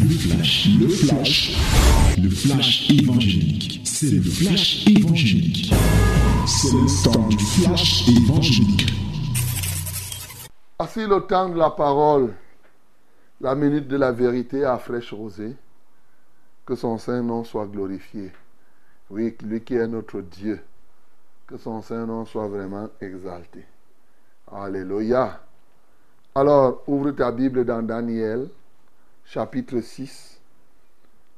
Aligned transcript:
Le 0.00 0.08
flash, 0.10 0.68
le 0.80 0.88
flash, 0.88 1.56
le 2.22 2.30
flash 2.30 2.90
évangélique. 2.90 3.80
C'est 3.84 4.10
le 4.10 4.22
flash 4.22 4.86
évangélique. 4.86 5.72
C'est 6.46 6.72
le 6.72 7.04
temps 7.04 7.28
du 7.28 7.38
flash 7.38 8.08
évangélique. 8.08 8.92
Voici 10.78 11.00
le 11.00 11.20
temps 11.26 11.48
de 11.48 11.58
la 11.58 11.70
parole, 11.70 12.32
la 13.40 13.56
minute 13.56 13.88
de 13.88 13.96
la 13.96 14.12
vérité 14.12 14.64
à 14.64 14.78
fraîche 14.78 15.12
rosée. 15.12 15.56
Que 16.64 16.76
son 16.76 16.96
saint 16.98 17.22
nom 17.22 17.42
soit 17.42 17.66
glorifié. 17.66 18.30
Oui, 19.10 19.34
lui 19.42 19.62
qui 19.62 19.74
est 19.74 19.88
notre 19.88 20.20
Dieu. 20.20 20.60
Que 21.48 21.56
son 21.56 21.82
saint 21.82 22.06
nom 22.06 22.24
soit 22.24 22.46
vraiment 22.46 22.88
exalté. 23.00 23.64
Alléluia. 24.52 25.40
Alors, 26.36 26.84
ouvre 26.86 27.10
ta 27.10 27.32
Bible 27.32 27.64
dans 27.64 27.82
Daniel, 27.82 28.48
chapitre 29.28 29.80
6. 29.80 30.40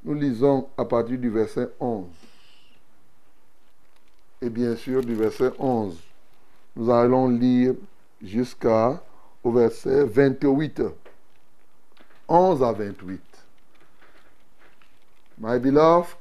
Nous 0.03 0.13
lisons 0.13 0.69
à 0.77 0.85
partir 0.85 1.17
du 1.17 1.29
verset 1.29 1.69
11. 1.79 2.07
Et 4.41 4.49
bien 4.49 4.75
sûr, 4.75 5.03
du 5.03 5.13
verset 5.13 5.51
11, 5.59 5.99
nous 6.75 6.89
allons 6.89 7.27
lire 7.27 7.75
jusqu'à 8.21 9.03
au 9.43 9.51
verset 9.51 10.05
28. 10.05 10.81
11 12.27 12.63
à 12.63 12.71
28. 12.71 13.21
My 15.37 15.59
beloved, 15.59 16.17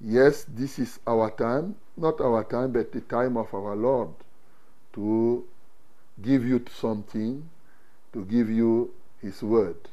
yes, 0.00 0.46
this 0.56 0.78
is 0.78 1.00
our 1.06 1.30
time, 1.34 1.74
not 1.96 2.20
our 2.20 2.44
time, 2.44 2.70
but 2.70 2.92
the 2.92 3.00
time 3.00 3.36
of 3.36 3.52
our 3.52 3.74
Lord 3.74 4.10
to 4.92 5.44
give 6.22 6.46
you 6.46 6.60
something, 6.80 7.42
to 8.12 8.24
give 8.24 8.50
you 8.50 8.90
His 9.20 9.42
word. 9.42 9.88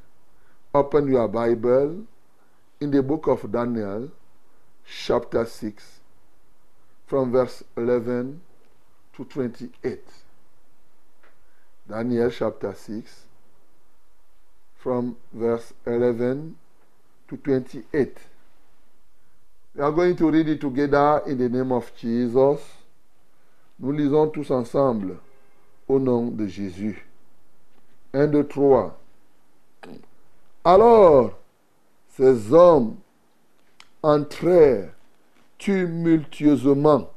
Open 0.75 1.07
your 1.07 1.29
Bible 1.29 2.03
in 2.81 2.91
the 2.91 3.01
book 3.01 3.27
of 3.27 3.49
Daniel, 3.49 4.11
chapter 4.85 5.45
6, 5.45 6.01
from 7.07 7.31
verse 7.31 7.63
11 7.77 8.41
to 9.15 9.23
28. 9.23 10.01
Daniel 11.87 12.29
chapter 12.29 12.73
6, 12.73 13.21
from 14.75 15.15
verse 15.31 15.71
11 15.85 16.57
to 17.29 17.37
28. 17.37 18.17
We 19.75 19.81
are 19.81 19.93
going 19.93 20.17
to 20.17 20.29
read 20.29 20.49
it 20.49 20.59
together 20.59 21.21
in 21.25 21.37
the 21.37 21.47
name 21.47 21.71
of 21.71 21.89
Jesus. 21.95 22.59
Nous 23.79 23.93
lisons 23.93 24.29
tous 24.29 24.51
ensemble 24.51 25.19
au 25.87 25.99
nom 25.99 26.35
de 26.35 26.45
Jésus. 26.47 27.01
1, 28.13 28.27
2, 28.29 28.43
3. 28.43 28.91
Alors, 30.67 31.29
ces 32.17 32.51
hommes 32.51 32.95
entrèrent 34.01 34.89
tumultueusement 35.59 37.11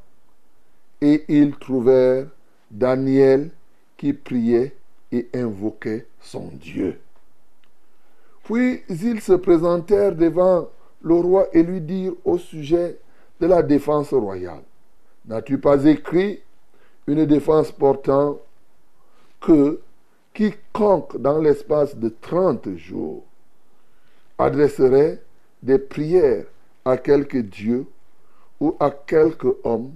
et 1.01 1.25
ils 1.29 1.57
trouvèrent 1.57 2.27
Daniel 2.71 3.51
qui 3.97 4.13
priait 4.13 4.77
et 5.11 5.31
invoquait 5.33 6.07
son 6.21 6.51
Dieu. 6.53 7.01
Puis 8.45 8.83
ils 8.91 9.23
se 9.23 9.33
présentèrent 9.33 10.15
devant 10.15 10.69
le 11.01 11.15
roi 11.15 11.47
et 11.55 11.63
lui 11.63 11.81
dirent 11.81 12.13
au 12.27 12.37
sujet 12.37 12.99
de 13.41 13.47
la 13.47 13.63
défense 13.63 14.13
royale. 14.13 14.63
N'as-tu 15.25 15.57
pas 15.57 15.87
écrit 15.87 16.41
une 17.07 17.25
défense 17.25 17.73
portant 17.73 18.41
que 19.41 19.81
quiconque 20.35 21.17
dans 21.17 21.39
l'espace 21.39 21.97
de 21.97 22.11
30 22.11 22.77
jours 22.77 23.25
adresserait 24.39 25.21
des 25.63 25.79
prières 25.79 26.47
à 26.85 26.97
quelque 26.97 27.39
Dieu 27.39 27.87
ou 28.61 28.77
à 28.81 28.91
quelque 28.91 29.59
homme, 29.65 29.93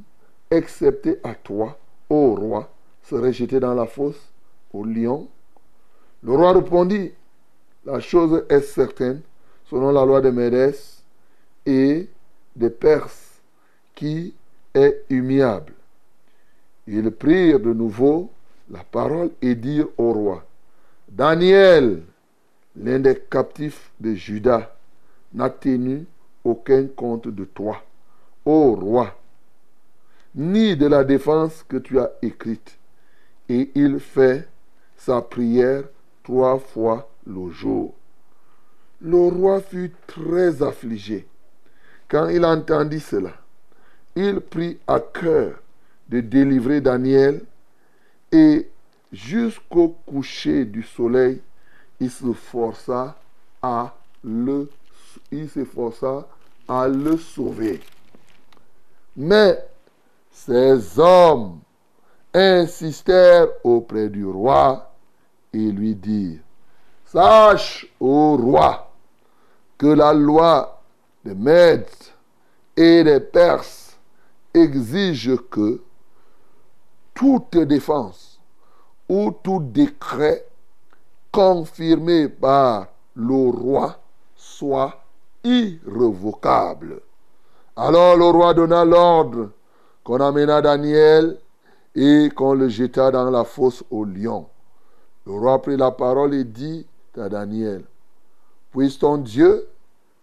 excepté 0.50 1.19
à 1.25 1.34
toi, 1.34 1.78
ô 2.10 2.34
roi, 2.34 2.70
serait 3.02 3.32
jeté 3.32 3.58
dans 3.60 3.75
la 3.75 3.86
fosse 3.86 4.32
au 4.72 4.84
lion? 4.84 5.28
Le 6.22 6.32
roi 6.32 6.52
répondit, 6.52 7.12
la 7.84 8.00
chose 8.00 8.44
est 8.48 8.60
certaine, 8.60 9.22
selon 9.64 9.91
la 9.91 10.04
loi 10.04 10.20
de 10.20 10.31
Médès 10.31 11.02
et 11.66 12.08
des 12.54 12.70
Perses, 12.70 13.41
qui 13.94 14.34
est 14.75 15.04
humiliable. 15.08 15.72
Ils 16.86 17.10
prirent 17.10 17.60
de 17.60 17.72
nouveau 17.72 18.31
la 18.70 18.84
parole 18.84 19.31
et 19.41 19.54
dirent 19.54 19.88
au 19.98 20.12
roi, 20.12 20.44
Daniel, 21.08 22.02
l'un 22.77 22.99
des 23.00 23.19
captifs 23.31 23.91
de 24.00 24.15
Juda, 24.15 24.75
n'a 25.34 25.50
tenu 25.50 26.06
aucun 26.44 26.87
compte 26.87 27.28
de 27.28 27.44
toi, 27.44 27.83
ô 28.44 28.75
roi, 28.75 29.16
ni 30.34 30.77
de 30.77 30.87
la 30.87 31.05
défense 31.05 31.65
que 31.69 31.77
tu 31.77 31.99
as 31.99 32.12
écrite. 32.22 32.78
Et 33.49 33.71
il 33.75 33.99
fait 34.00 34.49
sa 34.97 35.21
prière 35.21 35.84
trois 36.22 36.59
fois 36.59 37.11
le 37.27 37.50
jour. 37.50 37.94
Le 39.00 39.16
roi 39.16 39.61
fut 39.61 39.93
très 40.06 40.62
affligé 40.62 41.27
quand 42.09 42.28
il 42.28 42.44
entendit 42.44 43.00
cela. 43.00 43.32
Il 44.15 44.41
prit 44.41 44.78
à 44.87 45.00
cœur 45.00 45.61
de 46.09 46.21
délivrer 46.21 46.81
Daniel 46.81 47.43
et 48.31 48.69
jusqu'au 49.12 49.97
coucher 50.06 50.65
du 50.65 50.82
soleil, 50.82 51.41
il 52.02 52.10
se 52.10 52.32
força 52.32 53.14
à 53.62 53.94
le, 54.24 54.68
il 55.30 55.48
s'efforça 55.48 56.26
à 56.66 56.88
le 56.88 57.16
sauver. 57.16 57.80
Mais 59.16 59.64
ces 60.32 60.98
hommes 60.98 61.60
insistèrent 62.34 63.46
auprès 63.62 64.08
du 64.08 64.26
roi 64.26 64.92
et 65.52 65.70
lui 65.70 65.94
dirent, 65.94 66.40
Sache, 67.04 67.86
ô 68.00 68.36
roi, 68.36 68.90
que 69.78 69.86
la 69.86 70.12
loi 70.12 70.82
des 71.24 71.36
Mèdes 71.36 71.86
et 72.76 73.04
des 73.04 73.20
Perses 73.20 73.96
exige 74.52 75.36
que 75.50 75.80
toute 77.14 77.58
défense 77.58 78.40
ou 79.08 79.30
tout 79.30 79.60
décret 79.60 80.46
confirmé 81.32 82.28
par 82.28 82.88
le 83.16 83.50
roi 83.50 83.98
soit 84.37 85.03
irrévocable. 85.43 87.00
Alors 87.75 88.16
le 88.16 88.26
roi 88.26 88.54
donna 88.54 88.84
l'ordre 88.84 89.50
qu'on 90.04 90.20
amena 90.20 90.60
Daniel 90.60 91.38
et 91.94 92.31
qu'on 92.34 92.53
le 92.54 92.69
jeta 92.69 93.10
dans 93.10 93.31
la 93.31 93.44
fosse 93.44 93.82
au 93.91 94.04
lion. 94.04 94.47
Le 95.26 95.32
roi 95.32 95.60
prit 95.62 95.76
la 95.76 95.91
parole 95.91 96.34
et 96.34 96.44
dit 96.44 96.87
à 97.16 97.28
Daniel, 97.28 97.84
Puisse 98.70 98.99
ton 98.99 99.19
Dieu 99.19 99.69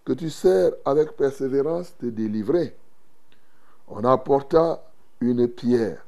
que 0.06 0.14
tu 0.14 0.30
sers 0.30 0.72
avec 0.86 1.16
persévérance 1.16 1.96
te 1.98 2.08
délivrer. 2.08 2.76
On 3.88 4.04
apporta 4.04 4.84
une 5.22 5.48
pierre 5.48 6.06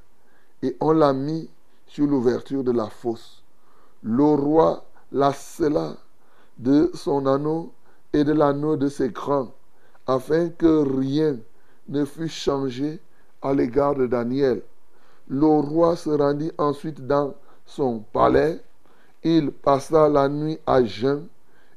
et 0.61 0.75
on 0.79 0.91
l'a 0.91 1.13
mis 1.13 1.49
sur 1.87 2.07
l'ouverture 2.07 2.63
de 2.63 2.71
la 2.71 2.87
fosse. 2.87 3.43
Le 4.03 4.23
roi 4.23 4.83
la 5.11 5.33
scella 5.33 5.97
de 6.57 6.89
son 6.93 7.25
anneau 7.25 7.71
et 8.13 8.23
de 8.23 8.33
l'anneau 8.33 8.75
de 8.75 8.87
ses 8.87 9.11
crans, 9.11 9.51
afin 10.07 10.49
que 10.49 10.99
rien 10.99 11.37
ne 11.89 12.05
fût 12.05 12.29
changé 12.29 12.99
à 13.41 13.53
l'égard 13.53 13.95
de 13.95 14.07
Daniel. 14.07 14.61
Le 15.27 15.45
roi 15.45 15.95
se 15.95 16.09
rendit 16.09 16.51
ensuite 16.57 17.05
dans 17.05 17.33
son 17.65 17.99
palais. 17.99 18.59
Il 19.23 19.51
passa 19.51 20.09
la 20.09 20.27
nuit 20.27 20.59
à 20.65 20.83
jeun. 20.83 21.27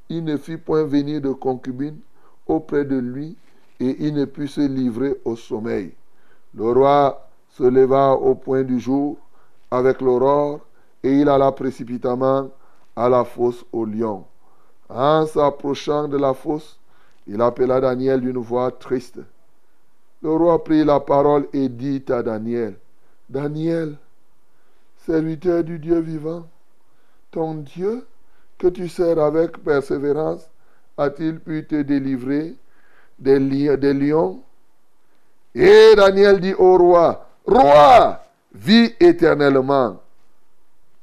Il 0.09 0.25
ne 0.25 0.37
fit 0.37 0.57
point 0.57 0.85
venir 0.85 1.21
de 1.21 1.33
concubine 1.33 1.99
auprès 2.47 2.85
de 2.85 2.97
lui 2.97 3.37
et 3.81 3.97
il 4.07 4.15
ne 4.15 4.25
put 4.25 4.49
se 4.49 4.61
livrer 4.61 5.21
au 5.25 5.37
sommeil. 5.37 5.93
Le 6.55 6.71
roi 6.71 7.29
se 7.51 7.65
leva 7.65 8.13
au 8.13 8.35
point 8.35 8.63
du 8.63 8.79
jour 8.79 9.17
avec 9.71 10.01
l'aurore 10.01 10.61
et 11.03 11.21
il 11.21 11.29
alla 11.29 11.53
précipitamment 11.53 12.51
à 12.97 13.09
la 13.09 13.25
fosse 13.25 13.65
au 13.73 13.85
lion. 13.85 14.25
En 14.89 15.27
s'approchant 15.27 16.09
de 16.09 16.17
la 16.17 16.35
fosse, 16.35 16.79
il 17.27 17.41
appela 17.41 17.81
Daniel 17.81 18.21
d'une 18.21 18.39
voix 18.39 18.71
triste. 18.71 19.19
Le 20.23 20.31
roi 20.33 20.63
prit 20.63 20.85
la 20.85 21.01
parole 21.01 21.49
et 21.53 21.69
dit 21.69 22.03
à 22.09 22.23
Daniel, 22.23 22.77
Daniel, 23.29 23.97
serviteur 25.07 25.65
du 25.65 25.79
Dieu 25.79 26.01
vivant, 26.01 26.47
ton 27.31 27.55
Dieu 27.55 28.07
que 28.59 28.69
tu 28.69 28.89
sers 28.89 29.19
avec 29.19 29.63
persévérance, 29.63 30.49
a-t-il 30.97 31.41
pu 31.41 31.67
te 31.67 31.83
délivrer 31.83 32.55
des, 33.19 33.39
lions 33.39 34.41
Et 35.55 35.95
Daniel 35.97 36.41
dit 36.41 36.55
au 36.55 36.79
roi, 36.79 37.27
Roi, 37.47 38.21
vis 38.55 38.95
éternellement. 39.01 40.01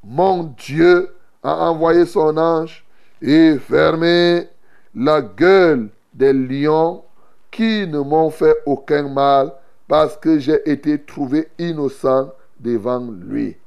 Mon 0.03 0.43
Dieu 0.57 1.13
a 1.43 1.69
envoyé 1.69 2.05
son 2.05 2.37
ange 2.37 2.85
et 3.21 3.57
fermé 3.57 4.47
la 4.95 5.21
gueule 5.21 5.89
des 6.13 6.33
lions 6.33 7.03
qui 7.49 7.87
ne 7.87 7.99
m'ont 7.99 8.29
fait 8.29 8.55
aucun 8.65 9.09
mal 9.09 9.53
parce 9.87 10.17
que 10.17 10.39
j'ai 10.39 10.69
été 10.69 11.01
trouvé 11.01 11.49
innocent 11.57 12.31
devant 12.59 12.99
lui. 13.11 13.57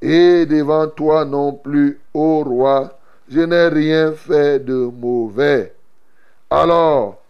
Et 0.00 0.46
devant 0.46 0.86
toi 0.88 1.24
non 1.24 1.52
plus, 1.52 2.00
ô 2.14 2.44
roi, 2.44 2.98
je 3.28 3.40
n'ai 3.40 3.68
rien 3.68 4.12
fait 4.12 4.60
de 4.64 4.74
mauvais. 4.74 5.74
Alors 6.50 7.22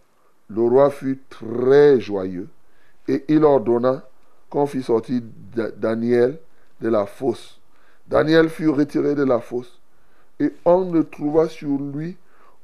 le 0.48 0.62
roi 0.62 0.90
fut 0.90 1.20
très 1.30 2.00
joyeux 2.00 2.48
et 3.08 3.24
il 3.28 3.44
ordonna 3.44 4.02
qu'on 4.50 4.66
fit 4.66 4.82
sortir 4.82 5.22
Daniel 5.76 6.38
de 6.80 6.88
la 6.88 7.06
fosse. 7.06 7.58
Daniel 8.06 8.48
fut 8.48 8.68
retiré 8.68 9.14
de 9.14 9.24
la 9.24 9.40
fosse 9.40 9.75
et 10.40 10.52
on 10.64 10.84
ne 10.84 11.02
trouva 11.02 11.48
sur 11.48 11.78
lui 11.78 12.16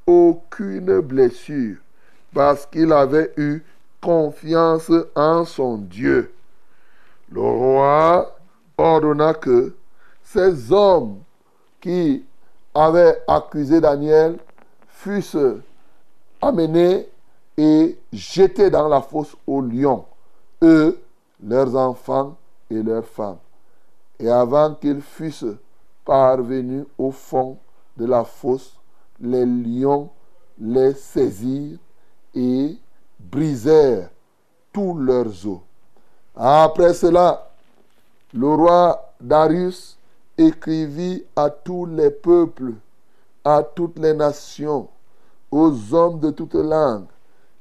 aucune 0.07 1.01
blessure 1.01 1.77
parce 2.35 2.67
qu'il 2.67 2.93
avait 2.93 3.33
eu 3.37 3.63
confiance 4.01 4.91
en 5.15 5.45
son 5.45 5.79
Dieu. 5.79 6.33
Le 7.31 7.41
roi 7.41 8.37
ordonna 8.77 9.35
que 9.35 9.75
ces 10.23 10.73
hommes 10.73 11.19
qui 11.81 12.25
avaient 12.75 13.23
accusé 13.27 13.81
Daniel 13.81 14.39
fussent 14.89 15.37
amenés 16.41 17.09
et 17.57 17.99
jetés 18.13 18.71
dans 18.71 18.89
la 18.89 19.01
fosse 19.01 19.37
aux 19.47 19.61
lions, 19.61 20.05
eux, 20.63 20.99
leurs 21.43 21.75
enfants 21.77 22.37
et 22.71 22.83
leurs 22.83 23.07
femmes. 23.07 23.39
Et 24.19 24.29
avant 24.29 24.75
qu'ils 24.75 25.03
fussent 25.03 25.45
parvenus 26.05 26.85
au 26.99 27.11
fond 27.11 27.59
de 27.97 28.07
la 28.07 28.25
fosse, 28.25 28.77
les 29.21 29.47
lions 29.47 30.11
les 30.59 30.95
saisirent 30.95 31.79
et 32.35 32.77
brisèrent 33.19 34.11
tous 34.73 34.95
leurs 34.95 35.47
os. 35.47 35.61
Après 36.35 36.95
cela, 36.95 37.51
le 38.33 38.49
roi 38.49 39.13
Darius 39.21 39.99
écrivit 40.39 41.25
à 41.37 41.51
tous 41.51 41.87
les 41.87 42.11
peuples, 42.11 42.75
à 43.45 43.63
toutes 43.63 43.99
les 43.99 44.15
nations, 44.15 44.89
aux 45.51 45.95
hommes 45.95 46.21
de 46.21 46.31
toutes 46.31 46.55
langues 46.55 47.07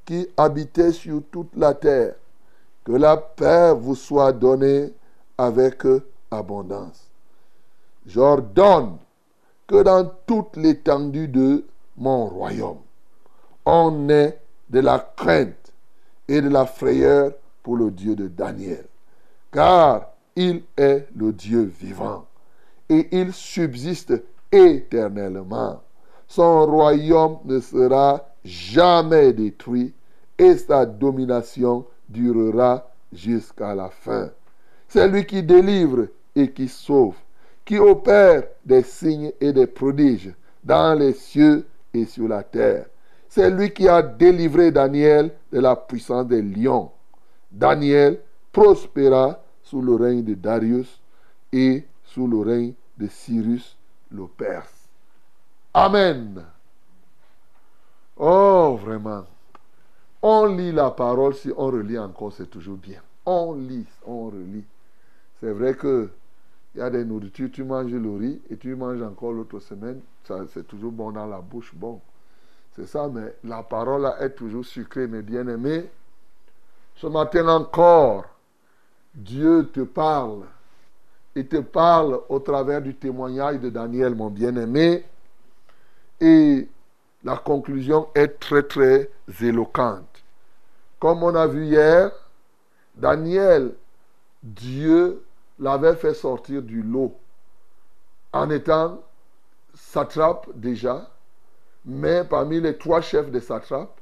qui 0.06 0.28
habitaient 0.38 0.94
sur 0.94 1.22
toute 1.30 1.56
la 1.56 1.74
terre, 1.74 2.16
que 2.84 2.94
la 2.94 3.18
paix 3.18 3.74
vous 3.74 3.96
soit 3.96 4.32
donnée 4.32 4.94
avec 5.38 5.84
abondance. 6.32 7.10
J'ordonne 8.06 8.98
que 9.72 9.84
dans 9.84 10.12
toute 10.28 10.58
l'étendue 10.58 11.30
de 11.30 11.66
mon 11.96 12.26
royaume, 12.26 12.82
on 13.66 14.10
ait 14.10 14.38
de 14.70 14.82
la 14.82 15.00
crainte 15.16 15.72
et 16.28 16.42
de 16.42 16.50
la 16.50 16.66
frayeur 16.66 17.32
pour 17.64 17.78
le 17.78 17.90
Dieu 17.90 18.18
de 18.18 18.28
Daniel, 18.28 18.84
car 19.50 20.10
il 20.36 20.64
est 20.76 21.08
le 21.16 21.32
Dieu 21.32 21.62
vivant 21.80 22.26
et 22.90 23.08
il 23.18 23.32
subsiste 23.32 24.22
éternellement. 24.52 25.82
Son 26.28 26.66
royaume 26.66 27.38
ne 27.46 27.62
sera 27.62 28.26
jamais 28.44 29.32
détruit 29.32 29.94
et 30.38 30.58
sa 30.58 30.86
domination 30.86 31.86
durera 32.10 32.90
jusqu'à 33.14 33.74
la 33.74 33.90
fin. 33.90 34.32
C'est 34.90 35.08
lui 35.08 35.26
qui 35.26 35.44
délivre 35.44 36.08
et 36.36 36.52
qui 36.52 36.68
sauve, 36.68 37.16
qui 37.66 37.78
opère 37.78 38.44
des 38.66 38.84
signes 38.84 39.32
et 39.40 39.54
des 39.54 39.68
prodiges 39.68 40.34
dans 40.64 40.98
les 40.98 41.14
cieux 41.14 41.66
et 41.94 42.06
sur 42.06 42.28
la 42.28 42.44
terre. 42.44 42.86
C'est 43.28 43.50
lui 43.50 43.72
qui 43.72 43.88
a 43.88 44.02
délivré 44.02 44.72
Daniel 44.72 45.32
de 45.52 45.60
la 45.60 45.76
puissance 45.76 46.28
des 46.28 46.42
lions. 46.42 46.92
Daniel 47.52 48.20
prospéra 48.52 49.42
sous 49.64 49.82
le 49.82 49.96
règne 49.96 50.24
de 50.24 50.34
Darius 50.34 51.02
et 51.54 51.86
sous 52.04 52.28
le 52.28 52.40
règne 52.40 52.74
de 52.98 53.08
Cyrus 53.08 53.78
le 54.12 54.28
Perse. 54.28 54.90
Amen. 55.74 56.44
Oh, 58.18 58.78
vraiment. 58.82 59.26
On 60.22 60.46
lit 60.46 60.72
la 60.72 60.92
parole, 60.92 61.34
si 61.34 61.50
on 61.56 61.68
relit 61.68 61.98
encore, 61.98 62.34
c'est 62.34 62.50
toujours 62.50 62.78
bien. 62.78 63.02
On 63.26 63.54
lit, 63.54 63.88
on 64.06 64.26
relit. 64.26 64.66
C'est 65.40 65.52
vrai 65.52 65.74
que 65.74 66.10
il 66.74 66.80
y 66.80 66.82
a 66.82 66.90
des 66.90 67.04
nourritures, 67.04 67.50
tu 67.52 67.64
manges 67.64 67.92
le 67.92 68.16
riz 68.16 68.42
et 68.50 68.58
tu 68.58 68.76
manges 68.76 69.02
encore 69.02 69.34
l'autre 69.34 69.60
semaine, 69.60 70.00
c'est 70.48 70.68
toujours 70.68 70.92
bon 70.92 71.12
dans 71.12 71.26
la 71.26 71.40
bouche, 71.40 71.74
bon. 71.76 72.00
C'est 72.76 72.88
ça, 72.88 73.10
mais 73.14 73.36
la 73.44 73.64
parole 73.64 74.10
est 74.22 74.30
toujours 74.30 74.66
sucrée, 74.66 75.06
mes 75.08 75.22
bien-aimés. 75.22 75.90
Ce 76.96 77.08
matin 77.08 77.48
encore, 77.50 78.26
Dieu 79.14 79.70
te 79.74 79.82
parle. 79.82 80.44
Il 81.36 81.48
te 81.48 81.58
parle 81.58 82.22
au 82.30 82.40
travers 82.40 82.82
du 82.82 82.96
témoignage 82.96 83.60
de 83.60 83.70
Daniel, 83.70 84.16
mon 84.16 84.30
bien-aimé. 84.30 85.04
Et 86.22 86.70
la 87.24 87.36
conclusion 87.38 88.08
est 88.16 88.40
très, 88.40 88.64
très 88.64 89.10
éloquente. 89.42 90.24
Comme 91.00 91.24
on 91.24 91.36
a 91.36 91.48
vu 91.48 91.66
hier, 91.66 92.12
Daniel, 92.96 93.74
Dieu 94.42 95.24
l'avait 95.62 95.96
fait 95.96 96.14
sortir 96.14 96.62
du 96.62 96.82
lot 96.82 97.16
en 98.34 98.50
étant 98.50 99.02
satrape 99.74 100.50
déjà, 100.56 101.10
mais 101.86 102.26
parmi 102.26 102.60
les 102.60 102.78
trois 102.78 103.00
chefs 103.02 103.32
des 103.32 103.40
satrapes. 103.40 104.00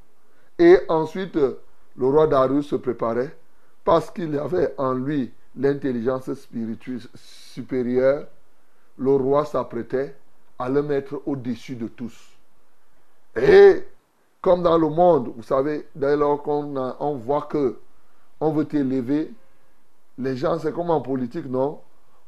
Et 0.58 0.78
ensuite, 0.88 1.36
le 1.36 2.06
roi 2.06 2.26
Darius 2.26 2.68
se 2.68 2.76
préparait 2.76 3.36
parce 3.84 4.10
qu'il 4.10 4.36
avait 4.38 4.74
en 4.78 4.94
lui 4.94 5.32
l'intelligence 5.56 6.32
spirituelle 6.34 7.00
supérieure. 7.14 8.26
Le 8.98 9.12
roi 9.12 9.44
s'apprêtait 9.44 10.16
à 10.58 10.68
le 10.68 10.82
mettre 10.82 11.22
au-dessus 11.26 11.76
de 11.76 11.88
tous. 11.88 12.16
Et 13.36 13.84
comme 14.40 14.62
dans 14.62 14.78
le 14.78 14.88
monde, 14.88 15.32
vous 15.36 15.42
savez, 15.42 15.86
dès 15.94 16.16
lors 16.16 16.42
qu'on 16.42 16.76
on 16.76 17.14
voit 17.14 17.42
que 17.42 17.78
on 18.40 18.52
veut 18.52 18.64
t'élever, 18.64 19.30
les 20.20 20.36
gens, 20.36 20.58
c'est 20.58 20.72
comme 20.72 20.90
en 20.90 21.00
politique, 21.00 21.46
non? 21.46 21.80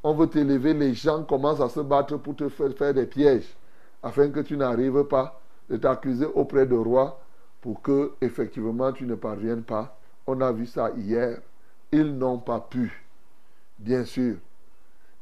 On 0.02 0.14
veut 0.14 0.26
t'élever, 0.26 0.74
les 0.74 0.94
gens 0.94 1.22
commencent 1.22 1.60
à 1.60 1.68
se 1.68 1.80
battre 1.80 2.16
pour 2.16 2.34
te 2.34 2.48
faire, 2.48 2.94
des 2.94 3.06
pièges, 3.06 3.54
afin 4.02 4.30
que 4.30 4.40
tu 4.40 4.56
n'arrives 4.56 5.04
pas 5.04 5.40
de 5.70 5.76
t'accuser 5.76 6.26
auprès 6.26 6.66
du 6.66 6.74
roi 6.74 7.20
pour 7.60 7.80
que 7.82 8.12
effectivement 8.20 8.92
tu 8.92 9.06
ne 9.06 9.14
parviennes 9.14 9.62
pas. 9.62 9.96
On 10.26 10.40
a 10.40 10.50
vu 10.50 10.66
ça 10.66 10.90
hier. 10.96 11.38
Ils 11.92 12.16
n'ont 12.16 12.38
pas 12.38 12.58
pu, 12.58 13.04
bien 13.78 14.04
sûr. 14.04 14.36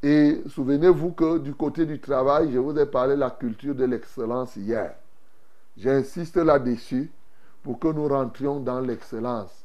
Et 0.03 0.41
souvenez-vous 0.47 1.11
que 1.11 1.39
du 1.39 1.55
côté 1.55 1.85
du 1.85 2.01
travail, 2.01 2.53
je 2.53 2.59
vous 2.59 2.79
ai 2.79 2.87
parlé 2.87 3.17
de 3.17 3.21
la 3.21 3.31
culture 3.31 3.75
de 3.75 3.85
l'excellence 3.85 4.57
hier. 4.57 4.95
J'insiste 5.77 6.37
là-dessus 6.37 7.11
pour 7.63 7.79
que 7.79 7.89
nous 7.89 8.09
rentrions 8.09 8.61
dans 8.61 8.81
l'excellence. 8.81 9.65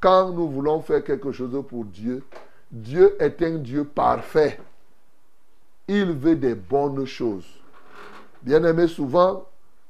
Quand 0.00 0.32
nous 0.32 0.48
voulons 0.48 0.80
faire 0.80 1.04
quelque 1.04 1.32
chose 1.32 1.64
pour 1.68 1.84
Dieu, 1.84 2.22
Dieu 2.70 3.16
est 3.20 3.42
un 3.42 3.58
Dieu 3.58 3.84
parfait. 3.84 4.60
Il 5.88 6.12
veut 6.12 6.36
des 6.36 6.54
bonnes 6.54 7.04
choses. 7.04 7.46
Bien 8.42 8.62
aimé, 8.64 8.86
souvent, 8.86 9.44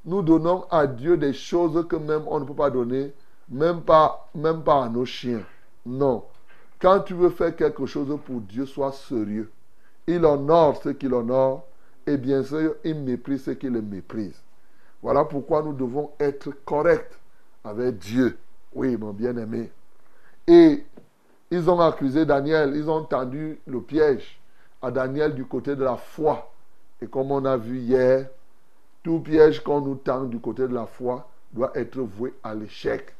nous 0.05 0.23
donnons 0.23 0.65
à 0.71 0.87
Dieu 0.87 1.17
des 1.19 1.35
choses 1.35 1.87
que 1.89 1.97
même 1.97 2.23
on 2.27 2.41
ne 2.41 2.45
peut 2.47 2.55
pas 2.55 2.71
donner, 2.71 3.13
même 3.51 3.83
pas, 3.83 4.29
même 4.35 4.63
pas 4.63 4.85
à 4.85 4.89
nos 4.89 5.05
chiens. 5.05 5.45
Non. 5.85 6.25
Quand 6.81 7.01
tu 7.01 7.13
veux 7.13 7.29
faire 7.29 7.55
quelque 7.55 7.85
chose 7.85 8.19
pour 8.25 8.41
Dieu, 8.41 8.65
sois 8.65 8.93
sérieux. 8.93 9.51
Il 10.07 10.25
honore 10.25 10.81
ceux 10.83 10.95
qu'il 10.95 11.13
honore 11.13 11.67
et 12.07 12.17
bien 12.17 12.43
sûr, 12.43 12.77
il 12.83 12.97
méprise 12.97 13.45
ceux 13.45 13.55
qui 13.55 13.69
le 13.69 13.83
méprisent. 13.83 14.43
Voilà 15.03 15.25
pourquoi 15.25 15.63
nous 15.63 15.75
devons 15.75 16.11
être 16.19 16.51
corrects 16.65 17.19
avec 17.63 17.99
Dieu. 17.99 18.39
Oui, 18.73 18.97
mon 18.97 19.13
bien-aimé. 19.13 19.71
Et 20.47 20.85
ils 21.51 21.69
ont 21.69 21.81
accusé 21.81 22.25
Daniel, 22.25 22.75
ils 22.77 22.89
ont 22.89 23.05
tendu 23.05 23.59
le 23.67 23.81
piège 23.81 24.41
à 24.83 24.91
Daniel 24.91 25.35
du 25.35 25.45
côté 25.45 25.75
de 25.77 25.85
la 25.85 25.97
foi. 25.97 26.53
Et 27.03 27.07
comme 27.07 27.33
on 27.33 27.45
a 27.45 27.57
vu 27.57 27.79
hier, 27.79 28.29
tout 29.03 29.21
piège 29.21 29.63
qu'on 29.63 29.81
nous 29.81 29.97
tend 29.97 30.25
du 30.25 30.39
côté 30.39 30.69
de 30.69 30.75
la 30.75 30.87
foi 30.87 31.29
doit 31.53 31.73
être 31.75 31.99
voué 31.99 32.35
à 32.45 32.55
l'échec. 32.55 33.15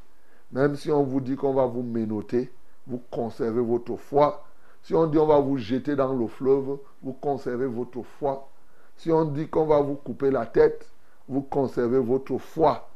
Même 0.53 0.77
si 0.77 0.91
on 0.91 1.03
vous 1.03 1.21
dit 1.21 1.37
qu'on 1.37 1.55
va 1.55 1.67
vous 1.67 1.83
ménoter, 1.83 2.53
vous 2.87 3.03
conservez 3.11 3.63
votre 3.63 3.97
foi. 3.97 4.45
Si 4.83 4.95
on 4.95 5.07
dit 5.07 5.19
on 5.19 5.27
va 5.27 5.41
vous 5.41 5.59
jeter 5.59 5.97
dans 5.97 6.15
le 6.15 6.27
fleuve, 6.27 6.79
vous 7.03 7.13
conservez 7.13 7.67
votre 7.67 8.03
foi. 8.03 8.49
Si 8.97 9.11
on 9.11 9.25
dit 9.25 9.49
qu'on 9.49 9.67
va 9.67 9.81
vous 9.81 9.95
couper 9.95 10.31
la 10.31 10.47
tête, 10.47 10.87
vous 11.29 11.43
conservez 11.43 11.99
votre 11.99 12.39
foi. 12.39 12.89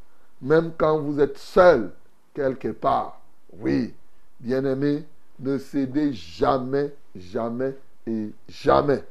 Même 0.42 0.72
quand 0.76 1.00
vous 1.00 1.20
êtes 1.20 1.38
seul 1.38 1.92
quelque 2.34 2.68
part. 2.68 3.20
Oui, 3.60 3.94
bien-aimé, 4.40 5.04
ne 5.38 5.58
cédez 5.58 6.12
jamais, 6.12 6.94
jamais 7.14 7.74
et 8.06 8.30
jamais. 8.48 9.04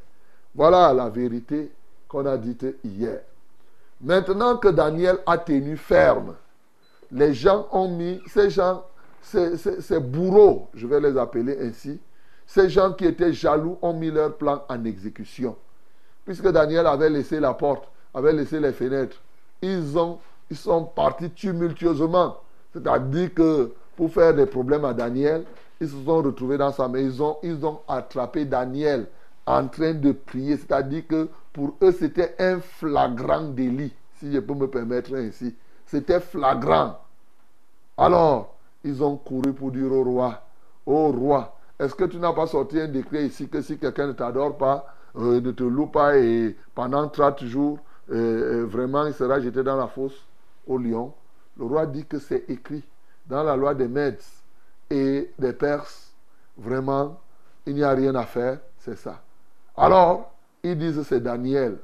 Voilà 0.56 0.94
la 0.94 1.10
vérité 1.10 1.72
qu'on 2.08 2.26
a 2.26 2.38
dite 2.38 2.66
hier. 2.84 3.22
Maintenant 4.02 4.58
que 4.58 4.68
Daniel 4.68 5.18
a 5.26 5.38
tenu 5.38 5.78
ferme, 5.78 6.36
les 7.12 7.34
gens 7.34 7.68
ont 7.72 7.90
mis, 7.90 8.22
ces 8.28 8.50
gens, 8.50 8.86
ces, 9.22 10.00
bourreaux, 10.00 10.68
je 10.74 10.86
vais 10.86 11.00
les 11.00 11.18
appeler 11.18 11.58
ainsi, 11.62 12.00
ces 12.46 12.70
gens 12.70 12.94
qui 12.94 13.06
étaient 13.06 13.34
jaloux 13.34 13.78
ont 13.82 13.94
mis 13.94 14.12
leur 14.12 14.36
plan 14.36 14.64
en 14.68 14.84
exécution. 14.86 15.56
Puisque 16.26 16.50
Daniel 16.50 16.86
avait 16.88 17.10
laissé 17.10 17.40
la 17.40 17.54
porte, 17.54 17.88
avait 18.14 18.34
laissé 18.34 18.60
les 18.60 18.74
fenêtres, 18.74 19.22
ils, 19.62 19.98
ont, 19.98 20.20
ils 20.50 20.58
sont 20.58 20.84
partis 20.84 21.30
tumultueusement. 21.30 22.38
C'est-à-dire 22.74 23.34
que 23.34 23.72
pour 23.96 24.12
faire 24.12 24.34
des 24.34 24.46
problèmes 24.46 24.86
à 24.86 24.94
Daniel, 24.94 25.46
ils 25.82 25.88
se 25.88 25.96
sont 26.04 26.22
retrouvés 26.22 26.58
dans 26.58 26.72
sa 26.72 26.88
maison, 26.88 27.38
ils 27.44 27.66
ont 27.66 27.80
attrapé 27.88 28.46
Daniel 28.46 29.08
en 29.46 29.68
train 29.68 29.94
de 29.94 30.12
prier. 30.12 30.58
C'est-à-dire 30.58 31.08
que 31.08 31.30
pour 31.52 31.76
eux, 31.82 31.92
c'était 31.92 32.36
un 32.40 32.60
flagrant 32.60 33.44
délit, 33.44 33.94
si 34.20 34.32
je 34.32 34.40
peux 34.40 34.54
me 34.54 34.68
permettre 34.68 35.16
ainsi. 35.16 35.56
C'était 35.86 36.20
flagrant. 36.20 36.98
Alors, 37.98 38.56
ils 38.84 39.04
ont 39.04 39.18
couru 39.18 39.54
pour 39.54 39.72
dire 39.72 39.92
au 39.92 40.04
roi, 40.04 40.42
au 40.86 41.12
roi, 41.12 41.56
est-ce 41.80 41.96
que 41.96 42.06
tu 42.06 42.18
n'as 42.18 42.34
pas 42.34 42.48
sorti 42.48 42.80
un 42.80 42.88
décret 42.88 43.26
ici 43.26 43.48
que 43.48 43.62
si 43.62 43.78
quelqu'un 43.78 44.08
ne 44.08 44.14
t'adore 44.14 44.58
pas, 44.58 44.86
euh, 45.16 45.42
ne 45.42 45.52
te 45.52 45.64
loue 45.64 45.88
pas 45.88 46.18
et 46.18 46.56
pendant 46.74 47.08
30 47.08 47.44
jours, 47.46 47.80
euh, 48.12 48.62
euh, 48.62 48.66
vraiment 48.66 49.06
il 49.06 49.14
sera 49.14 49.40
jeté 49.40 49.64
dans 49.64 49.76
la 49.76 49.88
fosse 49.88 50.26
au 50.68 50.78
lion? 50.78 51.14
Le 51.58 51.66
roi 51.66 51.86
dit 51.86 52.06
que 52.06 52.20
c'est 52.20 52.50
écrit 52.50 52.84
dans 53.28 53.44
la 53.44 53.56
loi 53.56 53.76
des 53.76 53.88
Mèdes 53.88 54.22
et 54.94 55.32
des 55.40 55.54
Perses. 55.54 56.14
Vraiment, 56.58 57.20
il 57.66 57.74
n'y 57.76 57.84
a 57.84 57.92
rien 57.92 58.14
à 58.14 58.26
faire, 58.26 58.60
c'est 58.78 58.96
ça. 58.96 59.22
Alors, 59.76 60.32
ils 60.62 60.78
disent 60.78 61.02
c'est 61.02 61.20
Daniel, 61.20 61.80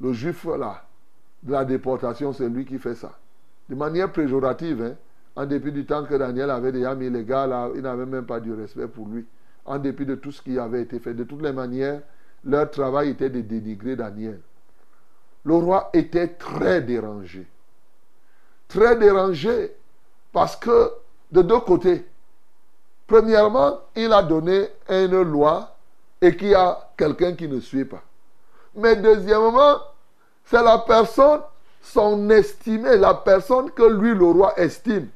le 0.00 0.12
juif 0.12 0.46
là, 0.58 0.82
de 1.42 1.52
la 1.52 1.64
déportation, 1.64 2.32
c'est 2.32 2.48
lui 2.48 2.64
qui 2.64 2.78
fait 2.78 2.94
ça. 2.94 3.12
De 3.68 3.74
manière 3.74 4.10
péjorative, 4.10 4.82
hein, 4.82 4.94
en 5.36 5.46
dépit 5.46 5.72
du 5.72 5.84
temps 5.84 6.04
que 6.04 6.14
Daniel 6.14 6.50
avait 6.50 6.72
déjà 6.72 6.94
mis 6.94 7.10
les 7.10 7.24
gars 7.24 7.46
là, 7.46 7.68
il 7.74 7.82
n'avait 7.82 8.06
même 8.06 8.26
pas 8.26 8.40
du 8.40 8.52
respect 8.52 8.88
pour 8.88 9.06
lui. 9.06 9.26
En 9.64 9.78
dépit 9.78 10.06
de 10.06 10.14
tout 10.14 10.32
ce 10.32 10.42
qui 10.42 10.58
avait 10.58 10.82
été 10.82 10.98
fait. 10.98 11.14
De 11.14 11.24
toutes 11.24 11.42
les 11.42 11.52
manières, 11.52 12.00
leur 12.44 12.70
travail 12.70 13.10
était 13.10 13.30
de 13.30 13.40
dénigrer 13.42 13.94
Daniel. 13.94 14.40
Le 15.44 15.54
roi 15.54 15.90
était 15.92 16.28
très 16.28 16.80
dérangé. 16.82 17.46
Très 18.68 18.96
dérangé 18.96 19.72
parce 20.32 20.56
que 20.56 20.90
de 21.30 21.42
deux 21.42 21.60
côtés, 21.60 22.04
premièrement, 23.06 23.80
il 23.96 24.12
a 24.12 24.22
donné 24.22 24.68
une 24.88 25.22
loi 25.22 25.74
et 26.20 26.36
qu'il 26.36 26.48
y 26.48 26.54
a 26.54 26.78
quelqu'un 26.96 27.34
qui 27.34 27.48
ne 27.48 27.60
suit 27.60 27.84
pas. 27.84 28.02
Mais 28.74 28.96
deuxièmement, 28.96 29.78
c'est 30.44 30.62
la 30.62 30.78
personne, 30.78 31.40
son 31.82 32.30
estimé, 32.30 32.96
la 32.96 33.14
personne 33.14 33.70
que 33.70 33.82
lui, 33.82 34.14
le 34.14 34.24
roi, 34.24 34.58
estime. 34.58 35.08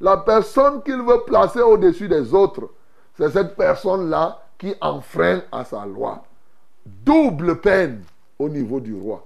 La 0.00 0.16
personne 0.16 0.82
qu'il 0.82 1.02
veut 1.02 1.22
placer 1.26 1.60
au-dessus 1.60 2.08
des 2.08 2.34
autres. 2.34 2.70
C'est 3.16 3.30
cette 3.30 3.56
personne-là 3.56 4.40
qui 4.58 4.74
enfreint 4.80 5.42
à 5.52 5.64
sa 5.64 5.86
loi. 5.86 6.24
Double 6.84 7.60
peine 7.60 8.02
au 8.38 8.48
niveau 8.48 8.80
du 8.80 8.94
roi. 8.94 9.24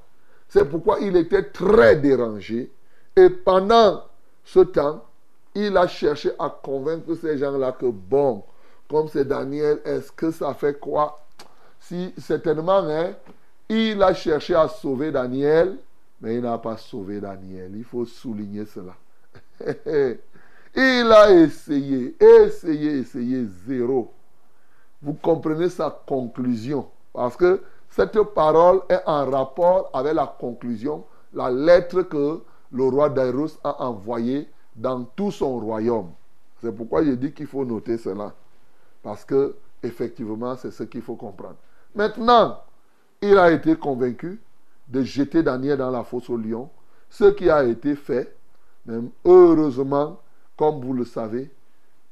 C'est 0.48 0.64
pourquoi 0.64 0.98
il 1.00 1.16
était 1.16 1.44
très 1.44 1.96
dérangé. 1.96 2.70
Et 3.16 3.30
pendant 3.30 4.02
ce 4.44 4.60
temps, 4.60 5.04
il 5.66 5.76
a 5.76 5.88
cherché 5.88 6.30
à 6.38 6.48
convaincre 6.48 7.14
ces 7.16 7.36
gens-là 7.36 7.72
que, 7.72 7.86
bon, 7.86 8.44
comme 8.88 9.08
c'est 9.08 9.24
Daniel, 9.24 9.80
est-ce 9.84 10.12
que 10.12 10.30
ça 10.30 10.54
fait 10.54 10.78
quoi? 10.78 11.20
Si, 11.80 12.14
certainement, 12.16 12.78
hein, 12.78 13.12
il 13.68 14.00
a 14.02 14.14
cherché 14.14 14.54
à 14.54 14.68
sauver 14.68 15.10
Daniel, 15.10 15.76
mais 16.20 16.36
il 16.36 16.42
n'a 16.42 16.58
pas 16.58 16.76
sauvé 16.76 17.20
Daniel. 17.20 17.72
Il 17.74 17.84
faut 17.84 18.04
souligner 18.04 18.66
cela. 18.66 18.94
il 20.76 21.12
a 21.12 21.32
essayé, 21.32 22.16
essayé, 22.20 22.98
essayé, 22.98 23.44
zéro. 23.66 24.12
Vous 25.02 25.14
comprenez 25.14 25.70
sa 25.70 25.90
conclusion? 26.06 26.88
Parce 27.12 27.36
que 27.36 27.62
cette 27.90 28.20
parole 28.32 28.82
est 28.88 29.02
en 29.06 29.28
rapport 29.28 29.90
avec 29.92 30.14
la 30.14 30.26
conclusion, 30.38 31.04
la 31.32 31.50
lettre 31.50 32.02
que 32.02 32.42
le 32.70 32.84
roi 32.84 33.10
Dairus 33.10 33.58
a 33.64 33.82
envoyée 33.82 34.48
dans 34.78 35.04
tout 35.04 35.30
son 35.30 35.58
royaume. 35.58 36.10
C'est 36.60 36.74
pourquoi 36.74 37.04
je 37.04 37.10
dis 37.12 37.32
qu'il 37.32 37.46
faut 37.46 37.64
noter 37.64 37.98
cela. 37.98 38.32
Parce 39.02 39.24
que, 39.24 39.56
effectivement, 39.82 40.56
c'est 40.56 40.70
ce 40.70 40.84
qu'il 40.84 41.02
faut 41.02 41.16
comprendre. 41.16 41.56
Maintenant, 41.94 42.60
il 43.20 43.36
a 43.36 43.50
été 43.50 43.76
convaincu 43.76 44.40
de 44.88 45.02
jeter 45.02 45.42
Daniel 45.42 45.78
dans 45.78 45.90
la 45.90 46.04
fosse 46.04 46.30
au 46.30 46.36
lion, 46.36 46.70
ce 47.10 47.24
qui 47.24 47.50
a 47.50 47.64
été 47.64 47.94
fait. 47.96 48.34
Même 48.86 49.10
heureusement, 49.24 50.20
comme 50.56 50.80
vous 50.80 50.94
le 50.94 51.04
savez, 51.04 51.50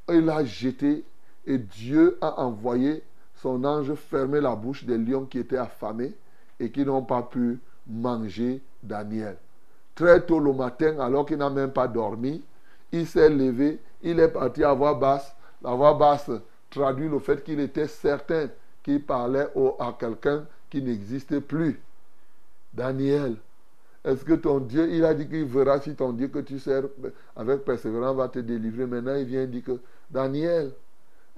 il 0.08 0.28
a 0.28 0.44
jeté 0.44 1.04
et 1.46 1.58
Dieu 1.58 2.18
a 2.20 2.40
envoyé 2.40 3.02
son 3.36 3.64
ange 3.64 3.94
fermer 3.94 4.40
la 4.40 4.56
bouche 4.56 4.84
des 4.84 4.98
lions 4.98 5.24
qui 5.24 5.38
étaient 5.38 5.56
affamés 5.56 6.14
et 6.58 6.70
qui 6.70 6.84
n'ont 6.84 7.02
pas 7.02 7.22
pu 7.22 7.60
manger 7.86 8.60
Daniel. 8.82 9.36
Très 9.94 10.24
tôt 10.24 10.40
le 10.40 10.52
matin, 10.52 10.98
alors 10.98 11.24
qu'il 11.24 11.38
n'a 11.38 11.50
même 11.50 11.70
pas 11.70 11.88
dormi, 11.88 12.42
il 12.92 13.06
s'est 13.06 13.28
levé, 13.28 13.78
il 14.02 14.20
est 14.20 14.28
parti 14.28 14.64
à 14.64 14.72
voix 14.72 14.94
basse. 14.94 15.34
La 15.62 15.74
voix 15.74 15.94
basse 15.94 16.30
traduit 16.70 17.08
le 17.08 17.18
fait 17.18 17.42
qu'il 17.42 17.60
était 17.60 17.88
certain 17.88 18.48
qu'il 18.82 19.02
parlait 19.02 19.48
à 19.78 19.96
quelqu'un 19.98 20.44
qui 20.70 20.82
n'existait 20.82 21.40
plus. 21.40 21.80
Daniel, 22.72 23.36
est-ce 24.04 24.24
que 24.24 24.34
ton 24.34 24.60
Dieu, 24.60 24.88
il 24.92 25.04
a 25.04 25.14
dit 25.14 25.26
qu'il 25.26 25.44
verra 25.46 25.80
si 25.80 25.94
ton 25.94 26.12
Dieu 26.12 26.28
que 26.28 26.38
tu 26.38 26.58
sers 26.60 26.84
avec 27.34 27.64
persévérance 27.64 28.16
va 28.16 28.28
te 28.28 28.38
délivrer. 28.38 28.86
Maintenant, 28.86 29.16
il 29.16 29.24
vient 29.24 29.46
dire 29.46 29.64
que, 29.64 29.80
Daniel, 30.10 30.70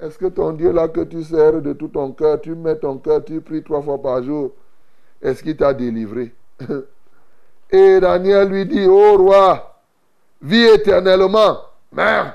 est-ce 0.00 0.18
que 0.18 0.26
ton 0.26 0.52
Dieu 0.52 0.72
là 0.72 0.88
que 0.88 1.00
tu 1.00 1.24
sers 1.24 1.62
de 1.62 1.72
tout 1.72 1.88
ton 1.88 2.12
cœur, 2.12 2.40
tu 2.40 2.54
mets 2.54 2.76
ton 2.76 2.98
cœur, 2.98 3.24
tu 3.24 3.40
pries 3.40 3.62
trois 3.62 3.80
fois 3.80 4.00
par 4.00 4.22
jour, 4.22 4.52
est-ce 5.22 5.42
qu'il 5.42 5.56
t'a 5.56 5.72
délivré? 5.72 6.34
Et 7.70 8.00
Daniel 8.00 8.48
lui 8.48 8.66
dit, 8.66 8.86
oh 8.86 9.16
roi, 9.16 9.67
vis 10.42 10.66
éternellement. 10.66 11.58
Merde. 11.92 12.32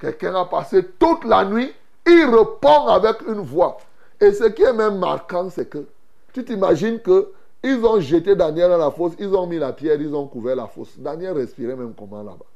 Quelqu'un 0.00 0.34
a 0.34 0.44
passé 0.46 0.84
toute 0.98 1.24
la 1.24 1.44
nuit, 1.44 1.72
il 2.06 2.24
répond 2.24 2.86
avec 2.88 3.20
une 3.26 3.40
voix. 3.40 3.78
Et 4.20 4.32
ce 4.32 4.44
qui 4.44 4.62
est 4.62 4.72
même 4.72 4.98
marquant, 4.98 5.48
c'est 5.50 5.68
que 5.68 5.86
tu 6.32 6.44
t'imagines 6.44 7.00
que 7.00 7.32
ils 7.62 7.84
ont 7.84 8.00
jeté 8.00 8.34
Daniel 8.34 8.70
dans 8.70 8.78
la 8.78 8.90
fosse, 8.90 9.12
ils 9.18 9.34
ont 9.34 9.46
mis 9.46 9.58
la 9.58 9.72
pierre, 9.72 10.00
ils 10.00 10.14
ont 10.14 10.26
couvert 10.26 10.56
la 10.56 10.66
fosse. 10.66 10.98
Daniel 10.98 11.36
respirait 11.36 11.76
même 11.76 11.92
comment 11.96 12.22
là-bas? 12.22 12.46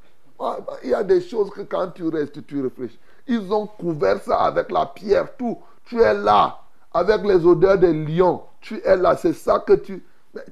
Ah, 0.40 0.58
bah, 0.66 0.78
il 0.82 0.90
y 0.90 0.94
a 0.94 1.02
des 1.02 1.20
choses 1.20 1.50
que 1.50 1.60
quand 1.60 1.88
tu 1.94 2.08
restes, 2.08 2.44
tu 2.46 2.62
réfléchis. 2.62 2.98
Ils 3.26 3.52
ont 3.52 3.66
couvert 3.66 4.20
ça 4.22 4.38
avec 4.38 4.70
la 4.70 4.86
pierre, 4.86 5.36
tout. 5.36 5.58
Tu 5.84 6.00
es 6.00 6.14
là, 6.14 6.58
avec 6.92 7.22
les 7.24 7.44
odeurs 7.46 7.78
des 7.78 7.92
lions. 7.92 8.42
Tu 8.60 8.80
es 8.82 8.96
là, 8.96 9.16
c'est 9.16 9.34
ça 9.34 9.58
que 9.58 9.74
tu... 9.74 10.02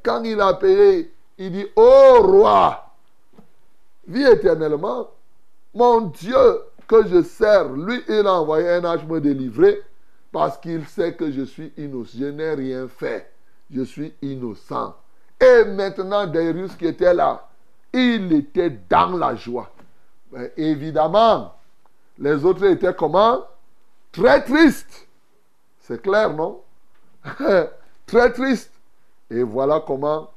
quand 0.02 0.22
il 0.24 0.40
a 0.40 0.54
payé, 0.54 1.12
il 1.38 1.52
dit, 1.52 1.66
oh 1.74 2.18
roi, 2.20 2.91
vis 4.12 4.24
éternellement. 4.24 5.10
Mon 5.74 6.02
Dieu 6.02 6.62
que 6.86 7.06
je 7.06 7.22
sers, 7.22 7.68
lui, 7.72 8.02
il 8.08 8.26
a 8.26 8.34
envoyé 8.34 8.68
un 8.68 8.84
ange 8.84 9.04
me 9.06 9.20
délivrer 9.20 9.82
parce 10.30 10.58
qu'il 10.58 10.86
sait 10.86 11.14
que 11.14 11.30
je 11.30 11.42
suis 11.42 11.72
innocent. 11.76 12.18
Je 12.18 12.26
n'ai 12.26 12.54
rien 12.54 12.88
fait. 12.88 13.30
Je 13.70 13.82
suis 13.82 14.14
innocent. 14.22 14.94
Et 15.40 15.64
maintenant, 15.64 16.26
Darius 16.26 16.74
qui 16.76 16.86
était 16.86 17.14
là, 17.14 17.48
il 17.92 18.32
était 18.32 18.70
dans 18.88 19.16
la 19.16 19.34
joie. 19.34 19.70
Évidemment, 20.56 21.54
les 22.18 22.44
autres 22.44 22.64
étaient 22.64 22.94
comment? 22.94 23.44
Très 24.12 24.42
tristes. 24.44 25.08
C'est 25.80 26.00
clair, 26.00 26.32
non? 26.32 26.60
Très 28.06 28.32
tristes. 28.32 28.72
Et 29.30 29.42
voilà 29.42 29.82
comment 29.86 30.30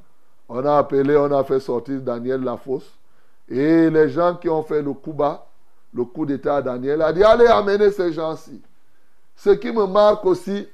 on 0.47 0.65
a 0.65 0.77
appelé, 0.77 1.15
on 1.17 1.31
a 1.31 1.43
fait 1.43 1.59
sortir 1.59 1.99
Daniel 2.01 2.41
de 2.41 2.45
la 2.45 2.57
fosse. 2.57 2.91
Et 3.49 3.89
les 3.89 4.09
gens 4.09 4.35
qui 4.35 4.49
ont 4.49 4.63
fait 4.63 4.81
le 4.81 4.93
coup 4.93 5.13
bas, 5.13 5.45
le 5.93 6.03
coup 6.03 6.25
d'état 6.25 6.57
à 6.57 6.61
Daniel, 6.61 7.01
a 7.01 7.13
dit, 7.13 7.23
allez 7.23 7.47
amener 7.47 7.91
ces 7.91 8.11
gens-ci. 8.11 8.61
Ce 9.35 9.49
qui 9.51 9.71
me 9.71 9.85
marque 9.85 10.25
aussi, 10.25 10.67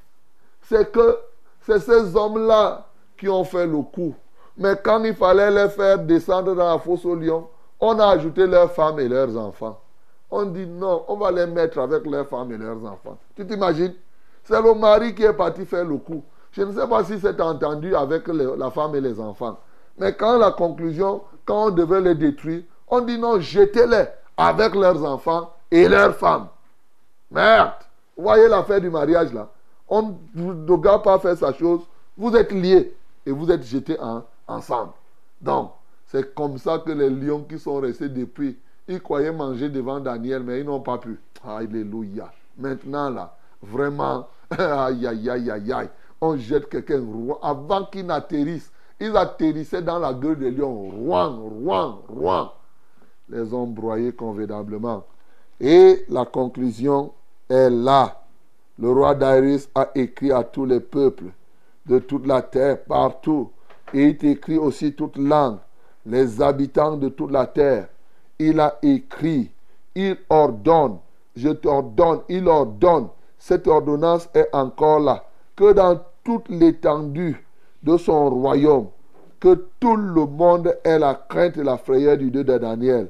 c'est 0.64 0.92
que 0.92 1.18
c'est 1.62 1.80
ces 1.80 2.16
hommes-là 2.16 2.88
qui 3.18 3.28
ont 3.30 3.44
fait 3.44 3.68
le 3.68 3.82
coup. 3.82 4.16
Mais 4.58 4.76
quand 4.84 5.04
il 5.04 5.16
fallait 5.16 5.52
les 5.52 5.70
faire 5.70 6.00
descendre 6.00 6.56
dans 6.56 6.74
la 6.74 6.80
fosse 6.80 7.06
au 7.06 7.16
lion, 7.16 7.48
on 7.80 8.00
a 8.00 8.08
ajouté 8.10 8.46
leurs 8.48 8.72
femmes 8.72 9.00
et 9.00 9.08
leurs 9.08 9.36
enfants. 9.38 9.80
On 10.30 10.46
dit 10.46 10.66
non, 10.66 11.04
on 11.08 11.18
va 11.18 11.32
les 11.32 11.48
mettre 11.48 11.80
avec 11.80 12.06
leurs 12.06 12.28
femmes 12.28 12.52
et 12.52 12.58
leurs 12.58 12.84
enfants. 12.86 13.18
Tu 13.36 13.46
t'imagines? 13.46 13.94
C'est 14.44 14.62
le 14.62 14.74
mari 14.74 15.14
qui 15.14 15.24
est 15.24 15.34
parti 15.34 15.66
faire 15.66 15.86
le 15.86 15.98
coup. 15.98 16.24
Je 16.52 16.64
ne 16.64 16.74
sais 16.74 16.88
pas 16.88 17.04
si 17.04 17.20
c'est 17.20 17.40
entendu 17.40 17.96
avec 17.96 18.28
la 18.28 18.72
femme 18.72 18.96
et 18.96 19.02
les 19.02 19.20
enfants. 19.20 19.58
Mais 19.98 20.14
quand 20.14 20.38
la 20.38 20.52
conclusion, 20.52 21.22
quand 21.46 21.68
on 21.68 21.70
devait 21.72 22.02
les 22.02 22.16
détruire, 22.16 22.64
on 22.88 23.02
dit 23.02 23.18
non, 23.18 23.40
jetez-les 23.40 24.06
avec 24.38 24.76
leurs 24.76 25.04
enfants 25.04 25.54
et 25.70 25.88
leurs 25.88 26.16
femmes. 26.16 26.48
Merde 27.30 27.74
Vous 28.18 28.24
voyez 28.24 28.48
l'affaire 28.48 28.82
du 28.82 28.90
mariage 28.90 29.32
là 29.34 29.50
On 29.88 30.16
ne 30.36 30.54
doit 30.66 31.02
pas 31.02 31.20
faire 31.20 31.38
sa 31.38 31.54
chose. 31.54 31.82
Vous 32.18 32.36
êtes 32.36 32.52
liés 32.52 32.94
et 33.26 33.32
vous 33.32 33.50
êtes 33.52 33.64
jetés 33.64 33.98
ensemble. 34.48 34.92
Donc, 35.40 35.72
c'est 36.08 36.36
comme 36.36 36.58
ça 36.58 36.80
que 36.80 36.92
les 36.92 37.10
lions 37.10 37.46
qui 37.48 37.58
sont 37.58 37.80
restés 37.80 38.10
depuis, 38.10 38.58
ils 38.88 39.02
croyaient 39.02 39.32
manger 39.32 39.70
devant 39.70 40.00
Daniel, 40.00 40.44
mais 40.44 40.60
ils 40.60 40.66
n'ont 40.66 40.82
pas 40.82 40.98
pu. 40.98 41.18
Alléluia. 41.48 42.32
Maintenant, 42.58 43.10
là, 43.10 43.36
vraiment, 43.62 44.28
aïe, 44.52 45.08
aïe, 45.08 45.30
aïe, 45.30 45.50
aïe, 45.50 45.72
aïe. 45.72 45.90
On 46.20 46.36
jette 46.36 46.70
quelqu'un 46.70 47.02
avant 47.42 47.86
qu'il 47.86 48.06
n'atterrisse. 48.06 48.72
Ils 49.02 49.18
atterrissaient 49.18 49.82
dans 49.82 49.98
la 49.98 50.14
gueule 50.14 50.38
des 50.38 50.52
lions. 50.52 50.90
Rouen, 50.90 51.36
rouen, 51.36 52.02
rouen. 52.08 52.54
Les 53.30 53.52
ont 53.52 53.66
broyés 53.66 54.12
convenablement. 54.12 55.04
Et 55.60 56.06
la 56.08 56.24
conclusion 56.24 57.12
est 57.50 57.72
là. 57.72 58.22
Le 58.78 58.92
roi 58.92 59.16
Darius 59.16 59.68
a 59.74 59.90
écrit 59.96 60.32
à 60.32 60.44
tous 60.44 60.66
les 60.66 60.80
peuples 60.80 61.32
de 61.88 61.98
toute 61.98 62.28
la 62.28 62.44
terre, 62.44 62.84
partout. 62.84 63.50
Et 63.92 64.10
il 64.10 64.26
écrit 64.26 64.60
aussi 64.60 64.94
toute 64.94 65.18
langue, 65.18 65.58
les 66.06 66.40
habitants 66.40 66.96
de 66.96 67.10
toute 67.10 67.32
la 67.32 67.48
terre. 67.48 67.88
Il 68.38 68.60
a 68.60 68.78
écrit, 68.84 69.50
il 69.96 70.16
ordonne, 70.30 70.98
je 71.36 71.50
t'ordonne, 71.50 72.22
il 72.30 72.48
ordonne. 72.48 73.08
Cette 73.40 73.68
ordonnance 73.68 74.30
est 74.36 74.50
encore 74.54 75.00
là. 75.00 75.26
Que 75.56 75.74
dans 75.74 76.00
toute 76.24 76.50
l'étendue 76.50 77.44
de 77.84 77.98
son 77.98 78.30
royaume, 78.30 78.88
que 79.40 79.68
tout 79.80 79.96
le 79.96 80.26
monde 80.26 80.76
ait 80.84 81.00
la 81.00 81.16
crainte 81.16 81.58
et 81.58 81.64
la 81.64 81.78
frayeur 81.78 82.18
du 82.18 82.30
Dieu 82.30 82.44
de 82.44 82.58
Daniel. 82.58 83.10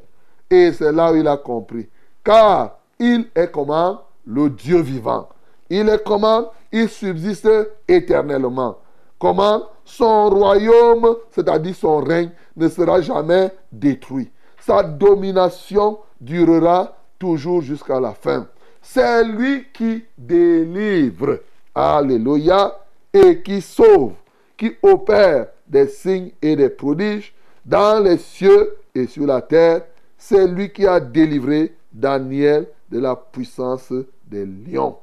Et 0.50 0.72
c'est 0.72 0.92
là 0.92 1.12
où 1.12 1.16
il 1.16 1.28
a 1.28 1.38
compris. 1.38 1.90
Car 2.24 2.80
il 3.00 3.28
est 3.36 3.52
comment? 3.52 4.02
Le 4.26 4.50
Dieu 4.50 4.80
vivant. 4.82 5.28
Il 5.70 5.90
est 5.90 6.04
comment? 6.04 6.52
Il 6.72 6.88
subsiste 6.88 7.50
éternellement. 7.88 8.78
Comment? 9.20 9.64
Son 9.84 10.30
royaume, 10.30 11.16
c'est-à-dire 11.32 11.76
son 11.76 11.98
règne, 12.00 12.32
ne 12.56 12.68
sera 12.70 13.02
jamais 13.02 13.52
détruit. 13.72 14.30
Sa 14.60 14.84
domination 14.84 16.00
durera 16.20 16.96
toujours 17.18 17.62
jusqu'à 17.62 18.00
la 18.00 18.12
fin. 18.12 18.48
C'est 18.82 19.24
lui 19.26 19.66
qui 19.74 20.04
délivre. 20.18 21.40
Alléluia. 21.74 22.78
Et 23.14 23.42
qui 23.42 23.62
sauve, 23.62 24.14
qui 24.62 24.76
opère 24.84 25.48
des 25.68 25.88
signes 25.88 26.30
et 26.40 26.56
des 26.56 26.70
prodiges 26.70 27.34
dans 27.66 28.00
les 28.04 28.20
cieux 28.20 28.76
et 28.94 29.08
sur 29.08 29.26
la 29.26 29.42
terre. 29.42 29.86
C'est 30.20 30.48
lui 30.48 30.72
qui 30.72 30.86
a 30.86 31.00
délivré 31.00 31.76
Daniel 31.92 32.68
de 32.92 33.00
la 33.00 33.16
puissance 33.16 33.92
des 34.28 34.46
lions. 34.46 34.98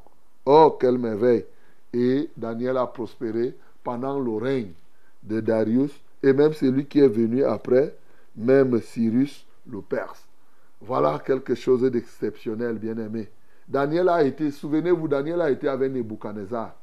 Oh, 0.46 0.76
quelle 0.80 0.98
merveille. 0.98 1.44
Et 1.92 2.30
Daniel 2.36 2.76
a 2.76 2.86
prospéré 2.86 3.52
pendant 3.82 4.20
le 4.20 4.30
règne 4.36 4.70
de 5.24 5.40
Darius 5.40 5.90
et 6.22 6.32
même 6.32 6.52
celui 6.52 6.86
qui 6.86 7.00
est 7.00 7.08
venu 7.08 7.42
après, 7.42 7.96
même 8.36 8.80
Cyrus 8.80 9.44
le 9.68 9.80
Perse. 9.80 10.24
Voilà 10.80 11.20
quelque 11.26 11.56
chose 11.56 11.82
d'exceptionnel, 11.82 12.78
bien-aimé. 12.78 13.28
Daniel 13.66 14.08
a 14.08 14.22
été, 14.22 14.52
souvenez-vous, 14.52 15.08
Daniel 15.08 15.40
a 15.40 15.50
été 15.50 15.66
avec 15.66 15.90
Nebuchadnezzar. 15.90 16.76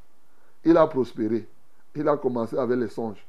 Il 0.65 0.75
a 0.75 0.85
prospéré. 0.87 1.47
Il 1.95 2.07
a 2.07 2.17
commencé 2.17 2.57
avec 2.57 2.77
les 2.77 2.89
songes. 2.89 3.25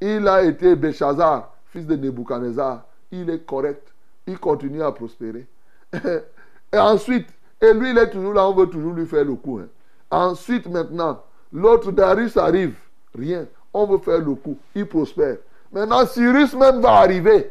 Il 0.00 0.26
a 0.28 0.42
été 0.42 0.74
Béchazar, 0.74 1.54
fils 1.66 1.86
de 1.86 1.96
Nebuchadnezzar. 1.96 2.84
Il 3.10 3.30
est 3.30 3.44
correct. 3.44 3.92
Il 4.26 4.38
continue 4.38 4.82
à 4.82 4.92
prospérer. 4.92 5.46
et 5.92 6.78
ensuite, 6.78 7.28
et 7.60 7.72
lui, 7.72 7.90
il 7.90 7.98
est 7.98 8.10
toujours 8.10 8.34
là, 8.34 8.46
on 8.48 8.54
veut 8.54 8.68
toujours 8.68 8.92
lui 8.92 9.06
faire 9.06 9.24
le 9.24 9.34
coup. 9.34 9.58
Hein. 9.58 9.68
Ensuite, 10.10 10.68
maintenant, 10.68 11.22
l'autre 11.52 11.90
Darius 11.90 12.36
arrive. 12.36 12.76
Rien. 13.16 13.46
On 13.72 13.86
veut 13.86 13.98
faire 13.98 14.18
le 14.18 14.34
coup. 14.34 14.58
Il 14.74 14.86
prospère. 14.86 15.38
Maintenant, 15.72 16.06
Cyrus 16.06 16.54
même 16.54 16.80
va 16.80 16.92
arriver. 16.92 17.50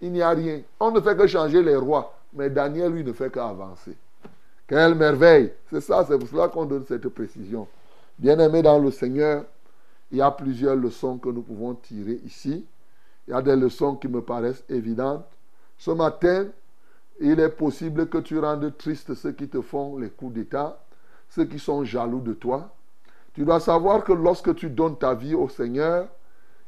Il 0.00 0.12
n'y 0.12 0.22
a 0.22 0.30
rien. 0.30 0.60
On 0.80 0.90
ne 0.90 1.00
fait 1.00 1.16
que 1.16 1.26
changer 1.26 1.62
les 1.62 1.76
rois. 1.76 2.14
Mais 2.32 2.50
Daniel, 2.50 2.92
lui, 2.92 3.04
ne 3.04 3.12
fait 3.12 3.30
qu'avancer. 3.30 3.96
Quelle 4.66 4.94
merveille. 4.94 5.52
C'est 5.70 5.80
ça, 5.80 6.04
c'est 6.08 6.18
pour 6.18 6.28
cela 6.28 6.48
qu'on 6.48 6.64
donne 6.64 6.84
cette 6.86 7.08
précision. 7.08 7.68
Bien-aimé 8.18 8.62
dans 8.62 8.78
le 8.78 8.90
Seigneur, 8.90 9.44
il 10.12 10.18
y 10.18 10.22
a 10.22 10.30
plusieurs 10.30 10.76
leçons 10.76 11.18
que 11.18 11.30
nous 11.30 11.42
pouvons 11.42 11.74
tirer 11.74 12.20
ici. 12.24 12.64
Il 13.26 13.32
y 13.32 13.34
a 13.34 13.42
des 13.42 13.56
leçons 13.56 13.96
qui 13.96 14.08
me 14.08 14.20
paraissent 14.20 14.64
évidentes. 14.68 15.26
Ce 15.78 15.90
matin, 15.90 16.46
il 17.18 17.40
est 17.40 17.48
possible 17.48 18.08
que 18.08 18.18
tu 18.18 18.38
rendes 18.38 18.76
triste 18.76 19.14
ceux 19.14 19.32
qui 19.32 19.48
te 19.48 19.60
font 19.60 19.98
les 19.98 20.10
coups 20.10 20.34
d'État 20.34 20.78
ceux 21.34 21.44
qui 21.44 21.58
sont 21.58 21.82
jaloux 21.84 22.20
de 22.20 22.34
toi. 22.34 22.74
Tu 23.34 23.44
dois 23.44 23.60
savoir 23.60 24.04
que 24.04 24.12
lorsque 24.12 24.54
tu 24.54 24.68
donnes 24.68 24.98
ta 24.98 25.14
vie 25.14 25.34
au 25.34 25.48
Seigneur 25.48 26.08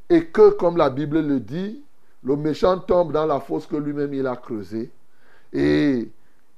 et 0.08 0.26
que, 0.26 0.52
comme 0.52 0.78
la 0.78 0.88
Bible 0.88 1.20
le 1.20 1.38
dit, 1.38 1.84
le 2.22 2.36
méchant 2.36 2.78
tombe 2.78 3.12
dans 3.12 3.26
la 3.26 3.40
fosse 3.40 3.66
que 3.66 3.76
lui-même 3.76 4.14
il 4.14 4.26
a 4.26 4.36
creusée. 4.36 4.90
Et 5.52 6.10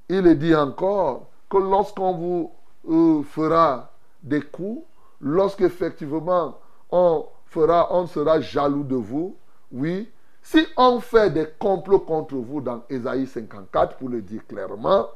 il 0.07 0.39
dit 0.39 0.55
encore 0.55 1.27
que 1.49 1.57
lorsqu'on 1.57 2.13
vous 2.13 2.51
euh, 2.89 3.23
fera 3.23 3.91
des 4.23 4.41
coups, 4.41 4.85
lorsqu'effectivement 5.19 6.57
on 6.91 7.27
sera 7.51 8.41
jaloux 8.41 8.83
de 8.83 8.95
vous, 8.95 9.35
oui, 9.71 10.09
si 10.41 10.65
on 10.77 10.99
fait 10.99 11.29
des 11.29 11.47
complots 11.59 11.99
contre 11.99 12.35
vous 12.35 12.61
dans 12.61 12.83
Ésaïe 12.89 13.27
54, 13.27 13.97
pour 13.97 14.09
le 14.09 14.21
dire 14.21 14.45
clairement, 14.47 15.07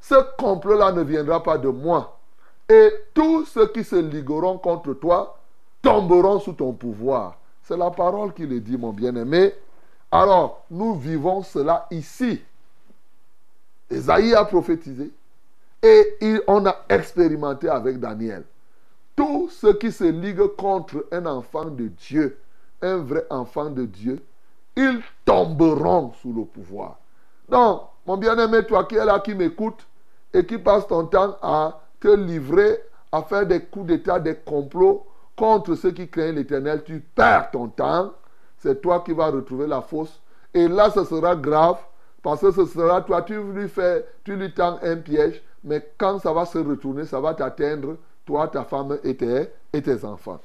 ce 0.00 0.14
complot-là 0.38 0.92
ne 0.92 1.02
viendra 1.02 1.42
pas 1.42 1.58
de 1.58 1.68
moi, 1.68 2.18
et 2.68 2.90
tous 3.12 3.46
ceux 3.46 3.66
qui 3.66 3.82
se 3.82 3.96
ligueront 3.96 4.58
contre 4.58 4.94
toi 4.94 5.36
tomberont 5.82 6.38
sous 6.38 6.52
ton 6.52 6.72
pouvoir. 6.72 7.36
C'est 7.62 7.76
la 7.76 7.90
parole 7.90 8.32
qui 8.32 8.46
le 8.46 8.60
dit, 8.60 8.76
mon 8.76 8.92
bien-aimé. 8.92 9.52
Alors, 10.12 10.64
nous 10.70 10.94
vivons 10.94 11.42
cela 11.42 11.86
ici. 11.90 12.40
Esaïe 13.90 14.34
a 14.34 14.44
prophétisé 14.44 15.10
et 15.82 16.16
on 16.46 16.64
a 16.66 16.84
expérimenté 16.88 17.68
avec 17.68 17.98
Daniel. 17.98 18.44
Tous 19.20 19.50
ceux 19.50 19.74
qui 19.74 19.92
se 19.92 20.04
liguent 20.04 20.56
contre 20.56 21.04
un 21.12 21.26
enfant 21.26 21.66
de 21.66 21.88
Dieu, 21.88 22.38
un 22.80 22.96
vrai 22.96 23.26
enfant 23.28 23.68
de 23.68 23.84
Dieu, 23.84 24.24
ils 24.74 25.02
tomberont 25.26 26.14
sous 26.22 26.32
le 26.32 26.46
pouvoir. 26.46 26.96
Donc, 27.46 27.82
mon 28.06 28.16
bien-aimé, 28.16 28.64
toi 28.64 28.84
qui 28.84 28.94
es 28.96 29.04
là, 29.04 29.20
qui 29.20 29.34
m'écoute 29.34 29.86
et 30.32 30.46
qui 30.46 30.56
passe 30.56 30.86
ton 30.86 31.04
temps 31.04 31.36
à 31.42 31.82
te 32.00 32.08
livrer 32.08 32.80
à 33.12 33.20
faire 33.20 33.44
des 33.44 33.60
coups 33.60 33.88
d'État, 33.88 34.18
des 34.18 34.36
complots 34.36 35.04
contre 35.36 35.74
ceux 35.74 35.90
qui 35.90 36.08
craignent 36.08 36.36
l'Éternel, 36.36 36.82
tu 36.82 37.00
perds 37.00 37.50
ton 37.50 37.68
temps. 37.68 38.14
C'est 38.56 38.80
toi 38.80 39.02
qui 39.04 39.12
vas 39.12 39.26
retrouver 39.26 39.66
la 39.66 39.82
fosse. 39.82 40.18
Et 40.54 40.66
là, 40.66 40.88
ce 40.88 41.04
sera 41.04 41.36
grave 41.36 41.76
parce 42.22 42.40
que 42.40 42.52
ce 42.52 42.64
sera 42.64 43.02
toi, 43.02 43.20
tu 43.20 43.38
lui 43.38 43.68
fais, 43.68 44.06
tu 44.24 44.34
lui 44.34 44.54
tends 44.54 44.78
un 44.82 44.96
piège, 44.96 45.42
mais 45.62 45.92
quand 45.98 46.20
ça 46.20 46.32
va 46.32 46.46
se 46.46 46.56
retourner, 46.56 47.04
ça 47.04 47.20
va 47.20 47.34
t'atteindre, 47.34 47.98
toi, 48.30 48.46
ta 48.46 48.62
femme 48.62 48.96
et 49.02 49.16
tes, 49.16 49.48
et 49.72 49.82
tes 49.82 50.04
enfants. 50.04 50.40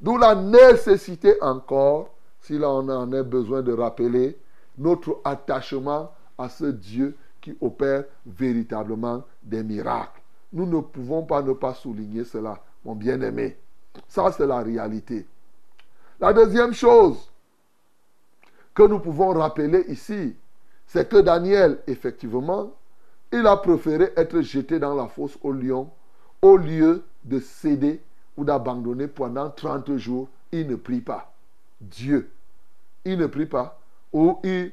D'où 0.00 0.16
la 0.16 0.36
nécessité 0.36 1.34
encore, 1.42 2.10
si 2.40 2.56
là 2.56 2.70
on 2.70 2.88
en 2.88 3.12
a 3.12 3.22
besoin 3.24 3.60
de 3.60 3.72
rappeler, 3.72 4.38
notre 4.78 5.20
attachement 5.24 6.12
à 6.38 6.48
ce 6.48 6.66
Dieu 6.66 7.16
qui 7.40 7.56
opère 7.60 8.04
véritablement 8.24 9.24
des 9.42 9.64
miracles. 9.64 10.20
Nous 10.52 10.64
ne 10.64 10.80
pouvons 10.80 11.24
pas 11.24 11.42
ne 11.42 11.52
pas 11.52 11.74
souligner 11.74 12.24
cela, 12.24 12.60
mon 12.84 12.94
bien-aimé. 12.94 13.56
Ça, 14.06 14.30
c'est 14.30 14.46
la 14.46 14.60
réalité. 14.60 15.26
La 16.20 16.32
deuxième 16.32 16.72
chose 16.72 17.32
que 18.72 18.84
nous 18.84 19.00
pouvons 19.00 19.30
rappeler 19.30 19.84
ici, 19.88 20.36
c'est 20.86 21.08
que 21.08 21.16
Daniel, 21.16 21.80
effectivement, 21.88 22.72
il 23.32 23.44
a 23.46 23.56
préféré 23.56 24.12
être 24.16 24.40
jeté 24.40 24.78
dans 24.78 24.94
la 24.94 25.08
fosse 25.08 25.36
au 25.42 25.50
lion 25.50 25.90
au 26.44 26.58
lieu 26.58 27.02
de 27.24 27.38
céder 27.38 28.02
ou 28.36 28.44
d'abandonner 28.44 29.08
pendant 29.08 29.48
30 29.48 29.96
jours. 29.96 30.28
Il 30.52 30.68
ne 30.68 30.76
prie 30.76 31.00
pas. 31.00 31.32
Dieu. 31.80 32.30
Il 33.06 33.18
ne 33.18 33.26
prie 33.26 33.46
pas. 33.46 33.80
Ou 34.12 34.38
il, 34.44 34.70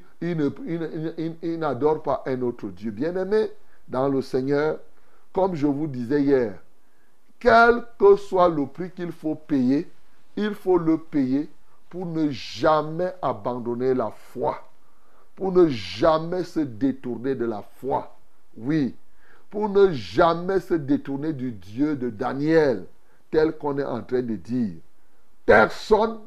n'adore 1.58 2.02
pas 2.02 2.22
un 2.26 2.42
autre 2.42 2.68
Dieu. 2.68 2.90
Bien-aimé 2.90 3.50
dans 3.88 4.08
le 4.10 4.20
Seigneur, 4.20 4.80
comme 5.32 5.54
je 5.54 5.66
vous 5.66 5.86
disais 5.86 6.22
hier, 6.22 6.60
quel 7.40 7.82
que 7.98 8.16
soit 8.16 8.50
le 8.50 8.66
prix 8.66 8.90
qu'il 8.90 9.10
faut 9.10 9.34
payer, 9.34 9.90
il 10.36 10.54
faut 10.54 10.78
le 10.78 10.98
payer 10.98 11.48
pour 11.88 12.04
ne 12.04 12.28
jamais 12.30 13.14
abandonner 13.22 13.94
la 13.94 14.10
foi, 14.10 14.62
pour 15.34 15.52
ne 15.52 15.68
jamais 15.68 16.44
se 16.44 16.60
détourner 16.60 17.34
de 17.34 17.46
la 17.46 17.62
foi. 17.62 18.14
Oui, 18.58 18.94
pour 19.52 19.68
ne 19.68 19.92
jamais 19.92 20.58
se 20.58 20.74
détourner 20.74 21.32
du 21.32 21.52
Dieu 21.52 21.94
de 21.94 22.10
Daniel, 22.10 22.86
tel 23.30 23.52
qu'on 23.52 23.78
est 23.78 23.84
en 23.84 24.02
train 24.02 24.22
de 24.22 24.34
dire. 24.34 24.80
Personne 25.46 26.18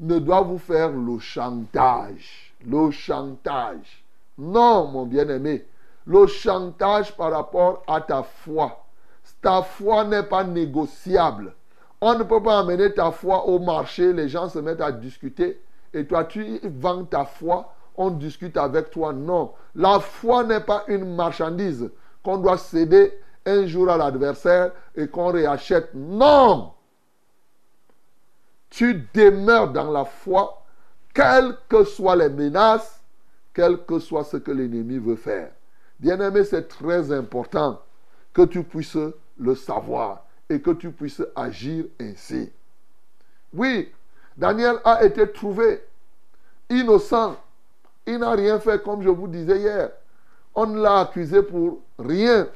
ne 0.00 0.18
doit 0.18 0.40
vous 0.40 0.58
faire 0.58 0.90
le 0.90 1.18
chantage. 1.18 2.54
Le 2.66 2.90
chantage. 2.90 4.02
Non, 4.38 4.86
mon 4.86 5.04
bien-aimé 5.04 5.66
le 6.06 6.26
chantage 6.26 7.16
par 7.16 7.32
rapport 7.32 7.82
à 7.86 8.00
ta 8.00 8.22
foi. 8.22 8.84
Ta 9.40 9.62
foi 9.62 10.04
n'est 10.04 10.22
pas 10.22 10.44
négociable. 10.44 11.52
On 12.00 12.18
ne 12.18 12.24
peut 12.24 12.42
pas 12.42 12.60
amener 12.60 12.92
ta 12.92 13.10
foi 13.10 13.46
au 13.46 13.58
marché, 13.58 14.12
les 14.12 14.28
gens 14.28 14.48
se 14.48 14.58
mettent 14.58 14.80
à 14.80 14.92
discuter 14.92 15.60
et 15.92 16.06
toi 16.06 16.24
tu 16.24 16.60
vends 16.62 17.04
ta 17.04 17.24
foi, 17.24 17.72
on 17.96 18.10
discute 18.10 18.56
avec 18.56 18.90
toi. 18.90 19.12
Non, 19.12 19.52
la 19.74 20.00
foi 20.00 20.44
n'est 20.44 20.60
pas 20.60 20.84
une 20.88 21.14
marchandise 21.14 21.90
qu'on 22.24 22.38
doit 22.38 22.58
céder 22.58 23.12
un 23.46 23.66
jour 23.66 23.90
à 23.90 23.96
l'adversaire 23.96 24.72
et 24.96 25.06
qu'on 25.06 25.30
réachète. 25.30 25.90
Non, 25.94 26.72
tu 28.70 29.06
demeures 29.14 29.70
dans 29.70 29.92
la 29.92 30.04
foi, 30.04 30.64
quelles 31.12 31.56
que 31.68 31.84
soient 31.84 32.16
les 32.16 32.30
menaces, 32.30 33.00
quel 33.52 33.84
que 33.84 33.98
soit 33.98 34.24
ce 34.24 34.38
que 34.38 34.50
l'ennemi 34.50 34.98
veut 34.98 35.16
faire. 35.16 35.50
Bien-aimé, 36.00 36.42
c'est 36.42 36.66
très 36.66 37.12
important 37.12 37.80
que 38.32 38.42
tu 38.42 38.64
puisses 38.64 38.98
le 39.38 39.54
savoir 39.54 40.24
et 40.48 40.60
que 40.60 40.72
tu 40.72 40.90
puisses 40.90 41.22
agir 41.36 41.84
ainsi. 42.00 42.50
Oui, 43.52 43.92
Daniel 44.36 44.78
a 44.84 45.04
été 45.04 45.30
trouvé 45.30 45.82
innocent. 46.68 47.36
Il 48.06 48.18
n'a 48.18 48.32
rien 48.32 48.58
fait 48.58 48.82
comme 48.82 49.02
je 49.02 49.08
vous 49.08 49.28
disais 49.28 49.58
hier. 49.58 49.90
On 50.54 50.66
l'a 50.74 51.00
accusé 51.00 51.42
pour 51.42 51.80
rien. 51.98 52.48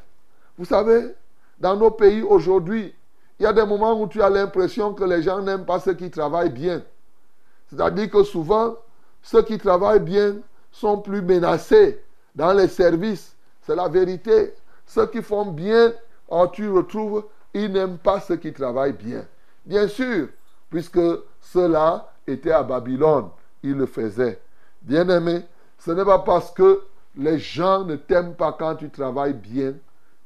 Vous 0.56 0.64
savez, 0.64 1.14
dans 1.58 1.76
nos 1.76 1.90
pays 1.90 2.22
aujourd'hui, 2.22 2.94
il 3.38 3.42
y 3.44 3.46
a 3.46 3.52
des 3.52 3.64
moments 3.64 4.00
où 4.00 4.06
tu 4.08 4.22
as 4.22 4.30
l'impression 4.30 4.94
que 4.94 5.04
les 5.04 5.22
gens 5.22 5.40
n'aiment 5.40 5.64
pas 5.64 5.80
ceux 5.80 5.94
qui 5.94 6.10
travaillent 6.10 6.52
bien. 6.52 6.82
C'est-à-dire 7.68 8.10
que 8.10 8.22
souvent, 8.24 8.76
ceux 9.22 9.42
qui 9.42 9.58
travaillent 9.58 10.00
bien 10.00 10.36
sont 10.70 10.98
plus 10.98 11.22
menacés 11.22 12.02
dans 12.34 12.52
les 12.52 12.68
services. 12.68 13.34
C'est 13.62 13.76
la 13.76 13.88
vérité. 13.88 14.54
Ceux 14.86 15.06
qui 15.06 15.22
font 15.22 15.46
bien, 15.46 15.92
oh, 16.28 16.46
tu 16.50 16.70
retrouves, 16.70 17.24
ils 17.52 17.70
n'aiment 17.70 17.98
pas 17.98 18.20
ceux 18.20 18.36
qui 18.36 18.52
travaillent 18.52 18.92
bien. 18.92 19.24
Bien 19.66 19.86
sûr, 19.86 20.28
puisque 20.70 21.00
ceux-là 21.40 22.10
étaient 22.26 22.52
à 22.52 22.62
Babylone, 22.62 23.28
ils 23.62 23.74
le 23.74 23.86
faisaient. 23.86 24.40
Bien-aimé, 24.82 25.42
ce 25.78 25.90
n'est 25.90 26.04
pas 26.04 26.20
parce 26.20 26.50
que 26.52 26.82
les 27.16 27.38
gens 27.38 27.84
ne 27.84 27.96
t'aiment 27.96 28.34
pas 28.34 28.52
quand 28.52 28.76
tu 28.76 28.90
travailles 28.90 29.34
bien 29.34 29.74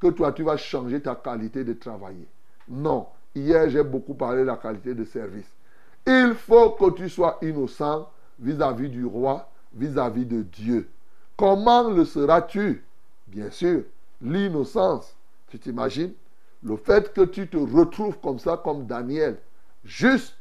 que 0.00 0.08
toi, 0.08 0.32
tu 0.32 0.42
vas 0.42 0.56
changer 0.56 1.00
ta 1.00 1.14
qualité 1.14 1.64
de 1.64 1.72
travailler. 1.72 2.26
Non. 2.68 3.06
Hier, 3.34 3.70
j'ai 3.70 3.82
beaucoup 3.82 4.14
parlé 4.14 4.42
de 4.42 4.46
la 4.46 4.56
qualité 4.56 4.94
de 4.94 5.04
service. 5.04 5.46
Il 6.06 6.34
faut 6.34 6.70
que 6.70 6.90
tu 6.90 7.08
sois 7.08 7.38
innocent 7.40 8.10
vis-à-vis 8.38 8.88
du 8.88 9.04
roi, 9.04 9.48
vis-à-vis 9.72 10.26
de 10.26 10.42
Dieu. 10.42 10.88
Comment 11.36 11.88
le 11.88 12.04
seras-tu? 12.04 12.84
Bien 13.28 13.50
sûr, 13.50 13.84
l'innocence. 14.20 15.16
Tu 15.48 15.58
t'imagines? 15.58 16.12
Le 16.62 16.76
fait 16.76 17.12
que 17.12 17.22
tu 17.22 17.48
te 17.48 17.56
retrouves 17.56 18.18
comme 18.20 18.38
ça, 18.38 18.60
comme 18.62 18.86
Daniel, 18.86 19.38
juste 19.84 20.36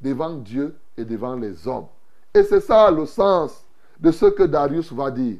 devant 0.00 0.34
Dieu 0.34 0.76
et 0.96 1.04
devant 1.04 1.34
les 1.34 1.66
hommes. 1.66 1.86
Et 2.34 2.42
c'est 2.42 2.60
ça 2.60 2.90
le 2.90 3.06
sens 3.06 3.64
de 3.98 4.10
ce 4.10 4.26
que 4.26 4.44
Darius 4.44 4.92
va 4.92 5.10
dire. 5.10 5.38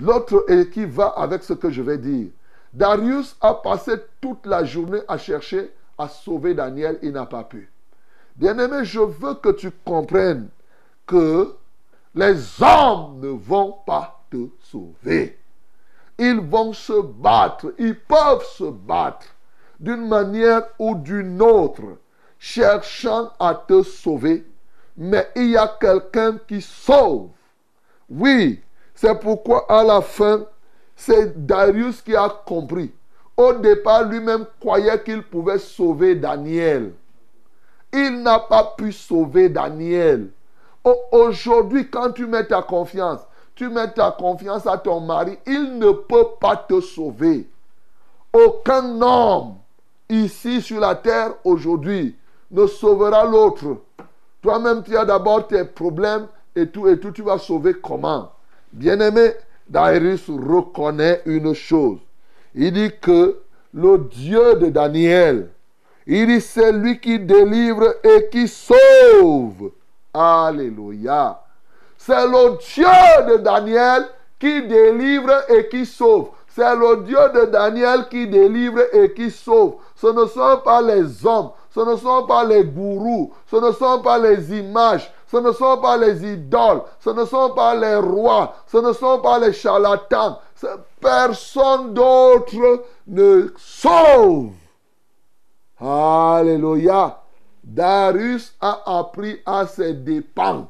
L'autre 0.00 0.44
et 0.48 0.68
qui 0.68 0.84
va 0.84 1.08
avec 1.08 1.42
ce 1.42 1.52
que 1.52 1.70
je 1.70 1.82
vais 1.82 1.98
dire. 1.98 2.28
Darius 2.72 3.36
a 3.40 3.54
passé 3.54 3.92
toute 4.20 4.46
la 4.46 4.64
journée 4.64 5.00
à 5.08 5.18
chercher 5.18 5.70
à 5.98 6.08
sauver 6.08 6.54
Daniel, 6.54 6.98
il 7.02 7.12
n'a 7.12 7.26
pas 7.26 7.44
pu. 7.44 7.70
Bien-aimé, 8.36 8.84
je 8.84 9.00
veux 9.00 9.34
que 9.34 9.48
tu 9.48 9.70
comprennes 9.84 10.48
que 11.06 11.56
les 12.14 12.62
hommes 12.62 13.18
ne 13.20 13.30
vont 13.30 13.76
pas 13.84 14.22
te 14.30 14.48
sauver. 14.62 15.36
Ils 16.18 16.40
vont 16.40 16.72
se 16.72 17.00
battre, 17.00 17.74
ils 17.78 17.98
peuvent 17.98 18.44
se 18.44 18.64
battre 18.64 19.26
d'une 19.80 20.06
manière 20.08 20.62
ou 20.78 20.94
d'une 20.94 21.40
autre, 21.42 21.98
cherchant 22.38 23.32
à 23.38 23.54
te 23.54 23.82
sauver. 23.82 24.46
Mais 24.96 25.28
il 25.36 25.50
y 25.50 25.56
a 25.56 25.76
quelqu'un 25.80 26.38
qui 26.46 26.60
sauve. 26.60 27.30
Oui, 28.08 28.60
c'est 29.00 29.14
pourquoi 29.20 29.64
à 29.68 29.84
la 29.84 30.00
fin, 30.00 30.44
c'est 30.96 31.46
Darius 31.46 32.02
qui 32.02 32.16
a 32.16 32.28
compris. 32.28 32.92
Au 33.36 33.52
départ, 33.52 34.02
lui-même 34.02 34.44
croyait 34.58 35.00
qu'il 35.04 35.22
pouvait 35.22 35.60
sauver 35.60 36.16
Daniel. 36.16 36.94
Il 37.92 38.22
n'a 38.22 38.40
pas 38.40 38.74
pu 38.76 38.90
sauver 38.90 39.50
Daniel. 39.50 40.30
Aujourd'hui, 41.12 41.88
quand 41.88 42.10
tu 42.10 42.26
mets 42.26 42.44
ta 42.44 42.60
confiance, 42.60 43.20
tu 43.54 43.68
mets 43.68 43.88
ta 43.92 44.10
confiance 44.10 44.66
à 44.66 44.76
ton 44.76 44.98
mari, 44.98 45.38
il 45.46 45.78
ne 45.78 45.92
peut 45.92 46.30
pas 46.40 46.56
te 46.56 46.80
sauver. 46.80 47.48
Aucun 48.32 49.00
homme 49.00 49.54
ici 50.08 50.60
sur 50.60 50.80
la 50.80 50.96
terre 50.96 51.34
aujourd'hui 51.44 52.16
ne 52.50 52.66
sauvera 52.66 53.24
l'autre. 53.24 53.76
Toi-même, 54.42 54.82
tu 54.82 54.96
as 54.96 55.04
d'abord 55.04 55.46
tes 55.46 55.64
problèmes 55.64 56.26
et 56.56 56.68
tout, 56.68 56.88
et 56.88 56.98
tout, 56.98 57.12
tu 57.12 57.22
vas 57.22 57.38
sauver 57.38 57.74
comment? 57.74 58.32
Bien-aimé, 58.72 59.32
Darius 59.68 60.28
reconnaît 60.28 61.22
une 61.26 61.54
chose. 61.54 61.98
Il 62.54 62.72
dit 62.72 62.90
que 63.00 63.38
le 63.74 63.98
Dieu 63.98 64.56
de 64.56 64.68
Daniel, 64.68 65.50
il 66.06 66.26
dit 66.26 66.40
c'est 66.40 66.72
lui 66.72 66.98
qui 67.00 67.18
délivre 67.18 67.96
et 68.02 68.28
qui 68.30 68.48
sauve. 68.48 69.70
Alléluia. 70.12 71.42
C'est 71.96 72.26
le 72.26 72.56
Dieu 72.74 73.32
de 73.32 73.36
Daniel 73.42 74.06
qui 74.38 74.62
délivre 74.66 75.44
et 75.50 75.68
qui 75.68 75.84
sauve. 75.84 76.28
C'est 76.48 76.74
le 76.74 77.04
Dieu 77.04 77.18
de 77.34 77.46
Daniel 77.50 78.08
qui 78.08 78.26
délivre 78.26 78.80
et 78.92 79.12
qui 79.12 79.30
sauve. 79.30 79.74
Ce 79.94 80.06
ne 80.06 80.26
sont 80.26 80.60
pas 80.64 80.80
les 80.80 81.26
hommes, 81.26 81.50
ce 81.70 81.80
ne 81.80 81.96
sont 81.96 82.26
pas 82.26 82.44
les 82.44 82.64
gourous, 82.64 83.32
ce 83.50 83.56
ne 83.56 83.72
sont 83.72 84.00
pas 84.00 84.18
les 84.18 84.58
images, 84.58 85.12
ce 85.30 85.36
ne 85.36 85.52
sont 85.52 85.78
pas 85.78 85.96
les 85.96 86.24
idoles, 86.24 86.82
ce 87.00 87.10
ne 87.10 87.24
sont 87.24 87.50
pas 87.50 87.74
les 87.74 87.96
rois, 87.96 88.54
ce 88.66 88.78
ne 88.78 88.92
sont 88.92 89.20
pas 89.20 89.38
les 89.38 89.52
charlatans. 89.52 90.38
Personne 91.00 91.94
d'autre 91.94 92.84
ne 93.06 93.52
sauve. 93.56 94.52
Alléluia. 95.78 97.20
Darius 97.62 98.54
a 98.60 98.98
appris 98.98 99.40
à 99.44 99.66
ses 99.66 99.92
dépens. 99.92 100.68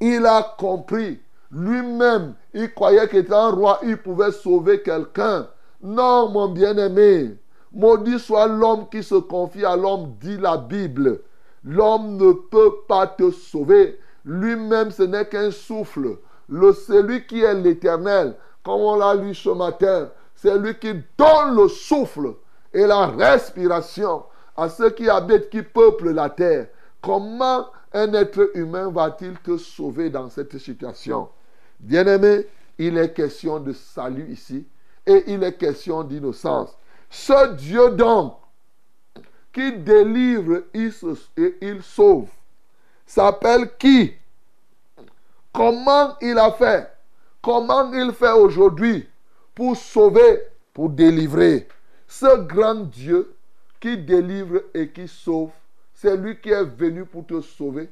Il 0.00 0.24
a 0.24 0.54
compris. 0.58 1.20
Lui-même, 1.50 2.34
il 2.54 2.72
croyait 2.72 3.06
qu'étant 3.06 3.54
roi, 3.54 3.78
il 3.82 3.98
pouvait 3.98 4.32
sauver 4.32 4.80
quelqu'un. 4.80 5.46
Non, 5.82 6.30
mon 6.30 6.48
bien-aimé. 6.48 7.36
Maudit 7.74 8.18
soit 8.18 8.46
l'homme 8.46 8.88
qui 8.90 9.02
se 9.02 9.16
confie 9.16 9.64
à 9.64 9.76
l'homme, 9.76 10.14
dit 10.18 10.38
la 10.38 10.56
Bible. 10.56 11.20
L'homme 11.64 12.16
ne 12.16 12.32
peut 12.32 12.74
pas 12.88 13.06
te 13.06 13.30
sauver. 13.30 13.98
Lui-même, 14.24 14.90
ce 14.90 15.02
n'est 15.02 15.26
qu'un 15.26 15.50
souffle. 15.50 16.18
Le, 16.48 16.72
celui 16.72 17.26
qui 17.26 17.42
est 17.42 17.54
l'éternel, 17.54 18.36
comme 18.64 18.80
on 18.80 18.96
l'a 18.96 19.14
lu 19.14 19.34
ce 19.34 19.50
matin, 19.50 20.10
c'est 20.34 20.58
lui 20.58 20.74
qui 20.78 20.92
donne 21.16 21.56
le 21.56 21.68
souffle 21.68 22.34
et 22.72 22.86
la 22.86 23.06
respiration 23.06 24.24
à 24.56 24.68
ceux 24.68 24.90
qui 24.90 25.08
habitent, 25.08 25.50
qui 25.50 25.62
peuplent 25.62 26.12
la 26.12 26.30
terre. 26.30 26.68
Comment 27.00 27.66
un 27.92 28.12
être 28.14 28.50
humain 28.54 28.90
va-t-il 28.90 29.38
te 29.38 29.56
sauver 29.56 30.10
dans 30.10 30.28
cette 30.30 30.58
situation? 30.58 31.28
Bien-aimé, 31.80 32.46
il 32.78 32.98
est 32.98 33.12
question 33.12 33.60
de 33.60 33.72
salut 33.72 34.30
ici 34.30 34.66
et 35.06 35.24
il 35.26 35.42
est 35.42 35.56
question 35.56 36.02
d'innocence. 36.02 36.76
Ce 37.10 37.54
Dieu 37.54 37.90
donc 37.90 38.34
qui 39.52 39.72
délivre 39.72 40.62
et 40.74 40.90
il 41.60 41.82
sauve 41.82 42.28
s'appelle 43.06 43.76
qui? 43.78 44.14
Comment 45.52 46.16
il 46.22 46.38
a 46.38 46.50
fait? 46.52 46.90
Comment 47.42 47.92
il 47.92 48.12
fait 48.12 48.32
aujourd'hui 48.32 49.06
pour 49.54 49.76
sauver, 49.76 50.44
pour 50.72 50.88
délivrer? 50.88 51.68
Ce 52.08 52.38
grand 52.40 52.86
Dieu 52.86 53.34
qui 53.78 53.98
délivre 53.98 54.62
et 54.72 54.88
qui 54.88 55.06
sauve, 55.08 55.50
c'est 55.92 56.16
lui 56.16 56.40
qui 56.40 56.50
est 56.50 56.64
venu 56.64 57.04
pour 57.04 57.26
te 57.26 57.40
sauver. 57.42 57.90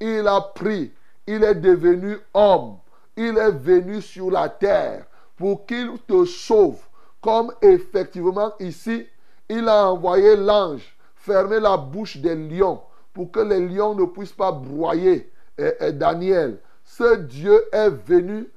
Il 0.00 0.26
a 0.26 0.40
pris, 0.40 0.90
il 1.26 1.44
est 1.44 1.54
devenu 1.54 2.16
homme, 2.32 2.78
il 3.16 3.36
est 3.36 3.52
venu 3.52 4.00
sur 4.00 4.30
la 4.30 4.48
terre 4.48 5.04
pour 5.36 5.66
qu'il 5.66 5.98
te 6.06 6.24
sauve. 6.24 6.80
Comme 7.20 7.52
effectivement 7.60 8.52
ici, 8.58 9.06
il 9.48 9.68
a 9.68 9.90
envoyé 9.90 10.34
l'ange 10.36 10.96
fermer 11.22 11.60
la 11.60 11.76
bouche 11.76 12.16
des 12.16 12.34
lions 12.34 12.80
pour 13.12 13.30
que 13.30 13.40
les 13.40 13.60
lions 13.60 13.94
ne 13.94 14.04
puissent 14.04 14.32
pas 14.32 14.50
broyer 14.50 15.30
et, 15.56 15.92
Daniel. 15.92 16.58
Ce 16.84 17.16
Dieu 17.16 17.62
est 17.72 17.90
venu 17.90 18.48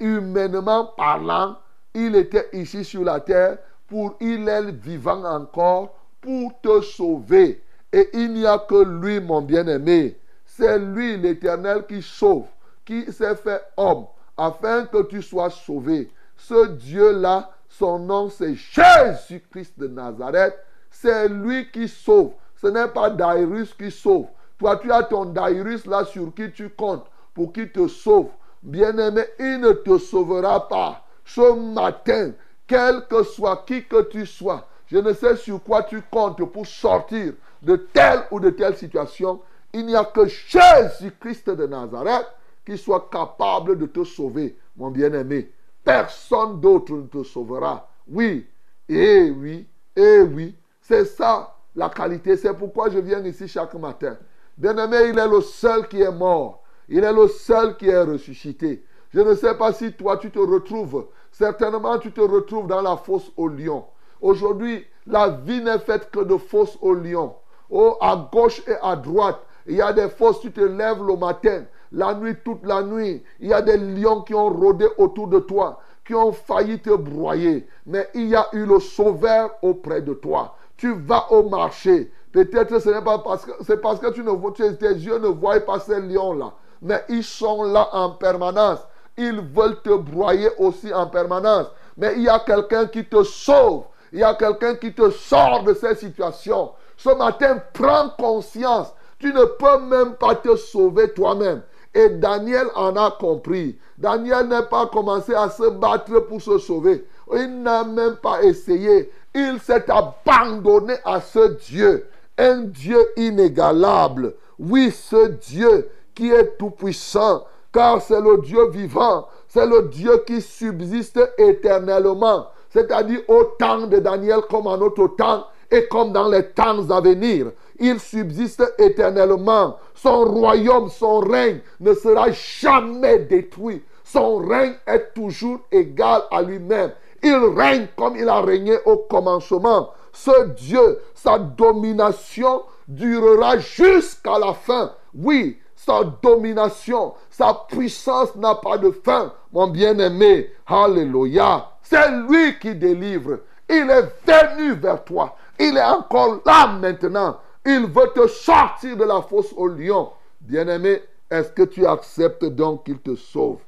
humainement 0.00 0.86
parlant. 0.96 1.56
Il 1.94 2.16
était 2.16 2.48
ici 2.52 2.84
sur 2.84 3.04
la 3.04 3.20
terre 3.20 3.58
pour 3.86 4.16
il 4.20 4.48
est 4.48 4.70
vivant 4.72 5.24
encore 5.24 5.96
pour 6.20 6.60
te 6.60 6.80
sauver. 6.80 7.62
Et 7.92 8.10
il 8.12 8.34
n'y 8.34 8.46
a 8.46 8.58
que 8.58 8.82
lui, 8.82 9.20
mon 9.20 9.40
bien-aimé. 9.40 10.18
C'est 10.44 10.78
lui, 10.78 11.16
l'Éternel, 11.16 11.86
qui 11.86 12.02
sauve, 12.02 12.46
qui 12.84 13.10
s'est 13.12 13.36
fait 13.36 13.62
homme, 13.76 14.06
afin 14.36 14.86
que 14.86 15.02
tu 15.04 15.22
sois 15.22 15.50
sauvé. 15.50 16.10
Ce 16.36 16.66
Dieu-là, 16.66 17.50
son 17.68 18.00
nom, 18.00 18.28
c'est 18.28 18.54
Jésus-Christ 18.54 19.78
de 19.78 19.86
Nazareth. 19.86 20.56
C'est 20.90 21.28
lui 21.28 21.70
qui 21.70 21.88
sauve. 21.88 22.32
Ce 22.56 22.66
n'est 22.66 22.88
pas 22.88 23.10
Dairus 23.10 23.74
qui 23.74 23.90
sauve. 23.90 24.26
Toi, 24.58 24.76
tu 24.78 24.90
as 24.90 25.04
ton 25.04 25.26
daïrus 25.26 25.86
là 25.86 26.04
sur 26.04 26.34
qui 26.34 26.50
tu 26.50 26.68
comptes 26.70 27.06
pour 27.32 27.52
qu'il 27.52 27.70
te 27.70 27.86
sauve. 27.86 28.28
Bien-aimé, 28.62 29.22
il 29.38 29.60
ne 29.60 29.70
te 29.70 29.98
sauvera 29.98 30.68
pas. 30.68 31.04
Ce 31.24 31.52
matin, 31.72 32.32
quel 32.66 33.06
que 33.06 33.22
soit 33.22 33.64
qui 33.64 33.84
que 33.84 34.02
tu 34.02 34.26
sois, 34.26 34.66
je 34.86 34.98
ne 34.98 35.12
sais 35.12 35.36
sur 35.36 35.62
quoi 35.62 35.84
tu 35.84 36.02
comptes 36.02 36.44
pour 36.44 36.66
sortir 36.66 37.34
de 37.62 37.76
telle 37.76 38.24
ou 38.30 38.40
de 38.40 38.50
telle 38.50 38.76
situation. 38.76 39.40
Il 39.72 39.86
n'y 39.86 39.94
a 39.94 40.04
que 40.04 40.26
Jésus-Christ 40.26 41.50
de 41.50 41.66
Nazareth 41.66 42.26
qui 42.66 42.76
soit 42.76 43.08
capable 43.10 43.78
de 43.78 43.86
te 43.86 44.02
sauver, 44.02 44.58
mon 44.76 44.90
bien-aimé. 44.90 45.52
Personne 45.84 46.60
d'autre 46.60 46.92
ne 46.94 47.06
te 47.06 47.22
sauvera. 47.22 47.88
Oui, 48.08 48.46
et 48.88 49.30
oui, 49.30 49.66
et 49.94 50.20
oui. 50.20 50.56
C'est 50.88 51.04
ça 51.04 51.54
la 51.76 51.90
qualité. 51.90 52.34
C'est 52.38 52.54
pourquoi 52.54 52.88
je 52.88 52.98
viens 52.98 53.22
ici 53.22 53.46
chaque 53.46 53.74
matin. 53.74 54.16
Bien-aimé, 54.56 55.10
il 55.10 55.18
est 55.18 55.28
le 55.28 55.42
seul 55.42 55.86
qui 55.86 56.00
est 56.00 56.10
mort. 56.10 56.62
Il 56.88 57.04
est 57.04 57.12
le 57.12 57.28
seul 57.28 57.76
qui 57.76 57.90
est 57.90 58.02
ressuscité. 58.02 58.82
Je 59.10 59.20
ne 59.20 59.34
sais 59.34 59.54
pas 59.54 59.74
si 59.74 59.92
toi 59.92 60.16
tu 60.16 60.30
te 60.30 60.38
retrouves. 60.38 61.08
Certainement 61.30 61.98
tu 61.98 62.10
te 62.10 62.22
retrouves 62.22 62.68
dans 62.68 62.80
la 62.80 62.96
fosse 62.96 63.30
au 63.36 63.48
lion. 63.48 63.84
Aujourd'hui, 64.22 64.86
la 65.06 65.28
vie 65.28 65.60
n'est 65.60 65.78
faite 65.78 66.10
que 66.10 66.20
de 66.20 66.38
fosses 66.38 66.78
au 66.80 66.94
lion. 66.94 67.34
Oh, 67.68 67.98
à 68.00 68.26
gauche 68.32 68.62
et 68.66 68.76
à 68.82 68.96
droite, 68.96 69.40
il 69.66 69.76
y 69.76 69.82
a 69.82 69.92
des 69.92 70.08
fosses, 70.08 70.40
tu 70.40 70.50
te 70.50 70.62
lèves 70.62 71.04
le 71.06 71.16
matin, 71.16 71.64
la 71.92 72.14
nuit, 72.14 72.34
toute 72.42 72.64
la 72.64 72.82
nuit. 72.82 73.22
Il 73.40 73.48
y 73.48 73.52
a 73.52 73.60
des 73.60 73.76
lions 73.76 74.22
qui 74.22 74.32
ont 74.32 74.48
rôdé 74.48 74.86
autour 74.96 75.28
de 75.28 75.40
toi, 75.40 75.80
qui 76.06 76.14
ont 76.14 76.32
failli 76.32 76.80
te 76.80 76.96
broyer. 76.96 77.68
Mais 77.84 78.08
il 78.14 78.28
y 78.28 78.34
a 78.34 78.46
eu 78.54 78.64
le 78.64 78.80
sauveur 78.80 79.50
auprès 79.60 80.00
de 80.00 80.14
toi. 80.14 80.54
Tu 80.78 80.94
vas 80.94 81.30
au 81.30 81.48
marché. 81.48 82.10
Peut-être 82.32 82.78
ce 82.78 82.88
n'est 82.88 83.02
pas 83.02 83.18
parce 83.18 83.44
que 83.44 83.50
c'est 83.66 83.80
parce 83.80 83.98
que 83.98 84.10
tu 84.12 84.22
ne 84.22 84.70
tes 84.72 84.86
yeux 84.86 85.18
ne 85.18 85.28
voient 85.28 85.60
pas 85.60 85.80
ces 85.80 86.00
lions-là. 86.00 86.54
Mais 86.80 87.04
ils 87.08 87.24
sont 87.24 87.64
là 87.64 87.88
en 87.92 88.10
permanence. 88.10 88.78
Ils 89.16 89.40
veulent 89.40 89.82
te 89.82 89.94
broyer 89.96 90.48
aussi 90.58 90.94
en 90.94 91.08
permanence. 91.08 91.66
Mais 91.96 92.14
il 92.16 92.22
y 92.22 92.28
a 92.28 92.38
quelqu'un 92.38 92.86
qui 92.86 93.04
te 93.04 93.24
sauve. 93.24 93.84
Il 94.12 94.20
y 94.20 94.24
a 94.24 94.34
quelqu'un 94.34 94.76
qui 94.76 94.94
te 94.94 95.10
sort 95.10 95.64
de 95.64 95.74
cette 95.74 95.98
situation. 95.98 96.70
Ce 96.96 97.10
matin, 97.10 97.60
prends 97.72 98.10
conscience. 98.10 98.94
Tu 99.18 99.32
ne 99.32 99.44
peux 99.44 99.80
même 99.80 100.14
pas 100.14 100.36
te 100.36 100.54
sauver 100.54 101.12
toi-même. 101.12 101.62
Et 101.92 102.08
Daniel 102.10 102.68
en 102.76 102.94
a 102.96 103.10
compris. 103.10 103.78
Daniel 103.96 104.46
n'a 104.46 104.62
pas 104.62 104.86
commencé 104.86 105.34
à 105.34 105.50
se 105.50 105.68
battre 105.68 106.20
pour 106.20 106.40
se 106.40 106.58
sauver. 106.58 107.04
Il 107.34 107.62
n'a 107.62 107.82
même 107.82 108.16
pas 108.16 108.42
essayé. 108.44 109.10
Il 109.38 109.60
s'est 109.60 109.84
abandonné 109.88 110.94
à 111.04 111.20
ce 111.20 111.54
Dieu. 111.68 112.08
Un 112.36 112.62
Dieu 112.62 112.98
inégalable. 113.16 114.34
Oui, 114.58 114.90
ce 114.90 115.28
Dieu 115.28 115.88
qui 116.14 116.30
est 116.30 116.56
tout-puissant. 116.58 117.44
Car 117.72 118.02
c'est 118.02 118.20
le 118.20 118.38
Dieu 118.38 118.68
vivant. 118.70 119.28
C'est 119.46 119.66
le 119.66 119.82
Dieu 119.82 120.24
qui 120.26 120.40
subsiste 120.40 121.20
éternellement 121.38 122.48
c'est-à-dire 122.70 123.20
au 123.28 123.44
temps 123.58 123.86
de 123.86 123.98
Daniel 123.98 124.40
comme 124.48 124.66
en 124.66 124.76
notre 124.76 125.08
temps 125.08 125.46
et 125.70 125.86
comme 125.88 126.12
dans 126.12 126.28
les 126.28 126.44
temps 126.50 126.88
à 126.90 127.00
venir. 127.00 127.52
Il 127.78 128.00
subsiste 128.00 128.74
éternellement. 128.78 129.76
Son 129.94 130.24
royaume, 130.24 130.88
son 130.88 131.20
règne 131.20 131.60
ne 131.80 131.94
sera 131.94 132.30
jamais 132.30 133.18
détruit. 133.20 133.82
Son 134.04 134.38
règne 134.38 134.74
est 134.86 135.12
toujours 135.14 135.60
égal 135.70 136.22
à 136.30 136.42
lui-même. 136.42 136.92
Il 137.22 137.52
règne 137.56 137.88
comme 137.96 138.16
il 138.16 138.28
a 138.28 138.40
régné 138.40 138.78
au 138.84 138.96
commencement. 138.96 139.90
Ce 140.12 140.46
Dieu, 140.48 141.00
sa 141.14 141.38
domination 141.38 142.62
durera 142.86 143.58
jusqu'à 143.58 144.38
la 144.38 144.54
fin. 144.54 144.92
Oui, 145.14 145.58
sa 145.76 146.04
domination, 146.04 147.14
sa 147.30 147.54
puissance 147.68 148.34
n'a 148.36 148.54
pas 148.56 148.78
de 148.78 148.90
fin, 148.90 149.32
mon 149.52 149.68
bien-aimé. 149.68 150.50
Alléluia. 150.66 151.70
C'est 151.82 152.10
lui 152.28 152.58
qui 152.58 152.74
délivre. 152.74 153.40
Il 153.68 153.88
est 153.90 154.12
venu 154.26 154.72
vers 154.72 155.04
toi. 155.04 155.36
Il 155.58 155.76
est 155.76 155.82
encore 155.82 156.40
là 156.44 156.66
maintenant. 156.66 157.38
Il 157.64 157.86
veut 157.86 158.10
te 158.14 158.26
sortir 158.26 158.96
de 158.96 159.04
la 159.04 159.22
fosse 159.22 159.52
au 159.56 159.66
lion. 159.66 160.10
Bien-aimé, 160.40 161.02
est-ce 161.30 161.50
que 161.52 161.62
tu 161.62 161.86
acceptes 161.86 162.44
donc 162.44 162.84
qu'il 162.84 162.98
te 162.98 163.14
sauve? 163.14 163.60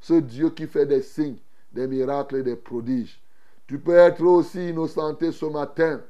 Ce 0.00 0.14
Dieu 0.14 0.50
qui 0.50 0.66
fait 0.66 0.86
des 0.86 1.02
signes, 1.02 1.38
des 1.72 1.86
miracles 1.86 2.36
et 2.36 2.42
des 2.42 2.56
prodiges. 2.56 3.20
Tu 3.66 3.78
peux 3.78 3.96
être 3.96 4.22
aussi 4.22 4.70
innocenté 4.70 5.30
ce 5.32 5.46
matin. 5.46 6.00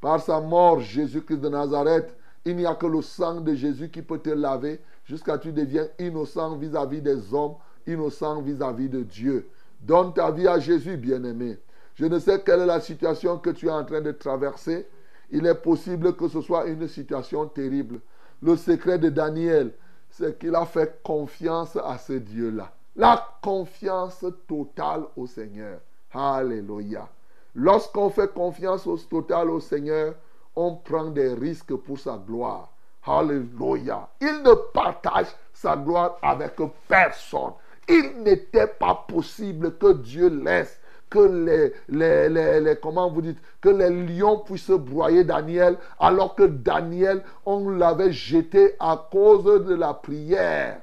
Par 0.00 0.20
sa 0.20 0.40
mort, 0.40 0.80
Jésus-Christ 0.80 1.38
de 1.38 1.48
Nazareth, 1.48 2.14
il 2.44 2.56
n'y 2.56 2.66
a 2.66 2.74
que 2.74 2.86
le 2.86 3.02
sang 3.02 3.40
de 3.40 3.54
Jésus 3.54 3.88
qui 3.88 4.02
peut 4.02 4.18
te 4.18 4.30
laver 4.30 4.80
jusqu'à 5.04 5.34
ce 5.34 5.38
que 5.38 5.42
tu 5.44 5.52
deviens 5.52 5.88
innocent 5.98 6.56
vis-à-vis 6.56 7.02
des 7.02 7.34
hommes, 7.34 7.54
innocent 7.86 8.40
vis 8.42 8.62
à 8.62 8.72
-vis 8.72 8.88
de 8.88 9.02
Dieu. 9.02 9.48
Donne 9.80 10.12
ta 10.12 10.30
vie 10.30 10.46
à 10.46 10.58
Jésus, 10.58 10.96
bien-aimé. 10.96 11.58
Je 11.94 12.06
ne 12.06 12.18
sais 12.18 12.40
quelle 12.42 12.60
est 12.60 12.66
la 12.66 12.80
situation 12.80 13.38
que 13.38 13.50
tu 13.50 13.66
es 13.66 13.70
en 13.70 13.84
train 13.84 14.00
de 14.00 14.12
traverser. 14.12 14.86
Il 15.30 15.46
est 15.46 15.54
possible 15.54 16.14
que 16.14 16.28
ce 16.28 16.40
soit 16.40 16.66
une 16.66 16.86
situation 16.86 17.46
terrible. 17.46 18.00
Le 18.40 18.56
secret 18.56 18.98
de 18.98 19.08
Daniel, 19.08 19.72
c'est 20.10 20.38
qu'il 20.38 20.54
a 20.54 20.64
fait 20.64 21.00
confiance 21.02 21.76
à 21.76 21.98
ce 21.98 22.12
Dieu-là. 22.12 22.72
La 22.98 23.24
confiance 23.40 24.24
totale 24.48 25.04
au 25.16 25.28
Seigneur. 25.28 25.78
Alléluia. 26.12 27.08
Lorsqu'on 27.54 28.10
fait 28.10 28.34
confiance 28.34 28.88
totale 29.08 29.50
au 29.50 29.60
Seigneur, 29.60 30.14
on 30.56 30.74
prend 30.74 31.04
des 31.04 31.32
risques 31.34 31.76
pour 31.76 31.96
sa 32.00 32.18
gloire. 32.18 32.72
Alléluia. 33.06 34.08
Il 34.20 34.42
ne 34.42 34.52
partage 34.74 35.28
sa 35.52 35.76
gloire 35.76 36.18
avec 36.22 36.56
personne. 36.88 37.52
Il 37.88 38.24
n'était 38.24 38.66
pas 38.66 39.04
possible 39.06 39.78
que 39.78 39.92
Dieu 39.92 40.28
laisse 40.28 40.80
que 41.08 41.20
les, 41.20 42.74
vous 43.12 43.22
dites, 43.22 43.38
que 43.60 43.68
les 43.68 43.90
lions 43.90 44.40
puissent 44.40 44.70
broyer 44.70 45.22
Daniel, 45.22 45.78
alors 46.00 46.34
que 46.34 46.42
Daniel, 46.42 47.22
on 47.46 47.70
l'avait 47.70 48.10
jeté 48.10 48.74
à 48.80 49.06
cause 49.12 49.44
de 49.44 49.74
la 49.74 49.94
prière. 49.94 50.80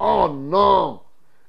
Oh 0.00 0.30
non! 0.32 1.00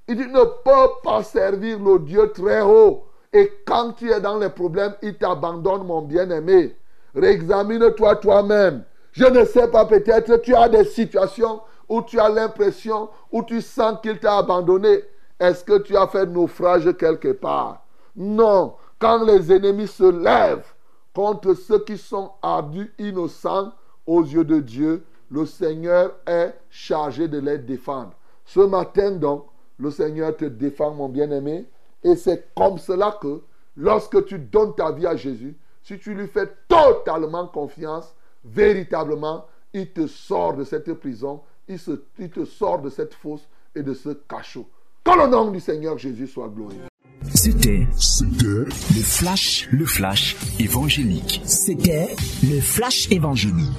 Il 0.10 0.16
dit, 0.16 0.28
ne 0.28 0.44
peut 0.44 0.92
pas 1.04 1.22
servir 1.22 1.78
le 1.78 2.00
Dieu 2.00 2.32
très 2.34 2.62
haut. 2.62 3.04
Et 3.32 3.52
quand 3.64 3.92
tu 3.92 4.12
es 4.12 4.20
dans 4.20 4.40
les 4.40 4.50
problèmes, 4.50 4.96
il 5.04 5.16
t'abandonne, 5.16 5.84
mon 5.84 6.02
bien-aimé. 6.02 6.76
Réexamine-toi 7.14 8.16
toi-même. 8.16 8.84
Je 9.12 9.26
ne 9.26 9.46
sais 9.46 9.68
pas, 9.68 9.86
peut-être 9.86 10.38
tu 10.42 10.56
as 10.56 10.68
des 10.68 10.84
situations 10.84 11.62
où 11.88 12.02
tu 12.02 12.20
as 12.20 12.28
l'impression, 12.28 13.10
où 13.32 13.44
tu 13.44 13.62
sens 13.62 14.00
qu'il 14.02 14.20
t'a 14.20 14.40
abandonné, 14.40 15.04
est-ce 15.40 15.64
que 15.64 15.78
tu 15.78 15.96
as 15.96 16.08
fait 16.08 16.26
naufrage 16.26 16.92
quelque 16.98 17.34
part? 17.34 17.86
Non. 18.16 18.74
Quand 18.98 19.24
les 19.24 19.54
ennemis 19.54 19.88
se 19.88 20.10
lèvent 20.10 20.74
contre 21.14 21.54
ceux 21.54 21.84
qui 21.84 22.00
sont 22.00 22.32
ardus, 22.42 22.92
innocents 22.98 23.74
aux 24.08 24.24
yeux 24.24 24.44
de 24.44 24.60
Dieu, 24.60 25.06
le 25.30 25.46
Seigneur 25.46 26.14
est 26.26 26.56
chargé 26.72 27.28
de 27.28 27.40
les 27.40 27.60
défendre. 27.60 28.14
Ce 28.44 28.60
matin 28.60 29.12
donc, 29.12 29.46
le 29.80 29.92
Seigneur 29.92 30.36
te 30.36 30.46
défend, 30.46 30.94
mon 30.94 31.10
bien-aimé, 31.10 31.66
et 32.04 32.16
c'est 32.16 32.54
comme 32.56 32.78
cela 32.78 33.18
que 33.22 33.42
lorsque 33.76 34.26
tu 34.26 34.40
donnes 34.40 34.76
ta 34.76 34.92
vie 34.92 35.08
à 35.08 35.16
Jésus, 35.16 35.56
si 35.82 35.98
tu 35.98 36.14
lui 36.14 36.28
fais 36.28 36.50
totalement 36.68 37.48
confiance, 37.48 38.14
véritablement, 38.44 39.46
il 39.74 39.92
te 39.92 40.08
sort 40.08 40.56
de 40.56 40.64
cette 40.64 40.94
prison 40.94 41.42
il, 41.70 42.30
te 42.30 42.46
sort 42.46 42.82
de 42.82 42.90
cette 42.90 43.14
fosse 43.14 43.48
et 43.76 43.84
de 43.84 43.94
ce 43.94 44.10
cachot. 44.10 44.68
Que 45.04 45.12
le 45.12 45.28
nom 45.28 45.52
du 45.52 45.60
Seigneur 45.60 45.98
Jésus 45.98 46.28
soit 46.28 46.50
glorifié. 46.50 46.84
C'était 47.34 47.88
le 48.42 48.66
flash, 49.04 49.68
le 49.72 49.86
flash 49.86 50.36
évangélique. 50.60 51.42
C'était 51.46 52.16
le 52.44 52.60
flash 52.60 53.10
évangélique. 53.12 53.78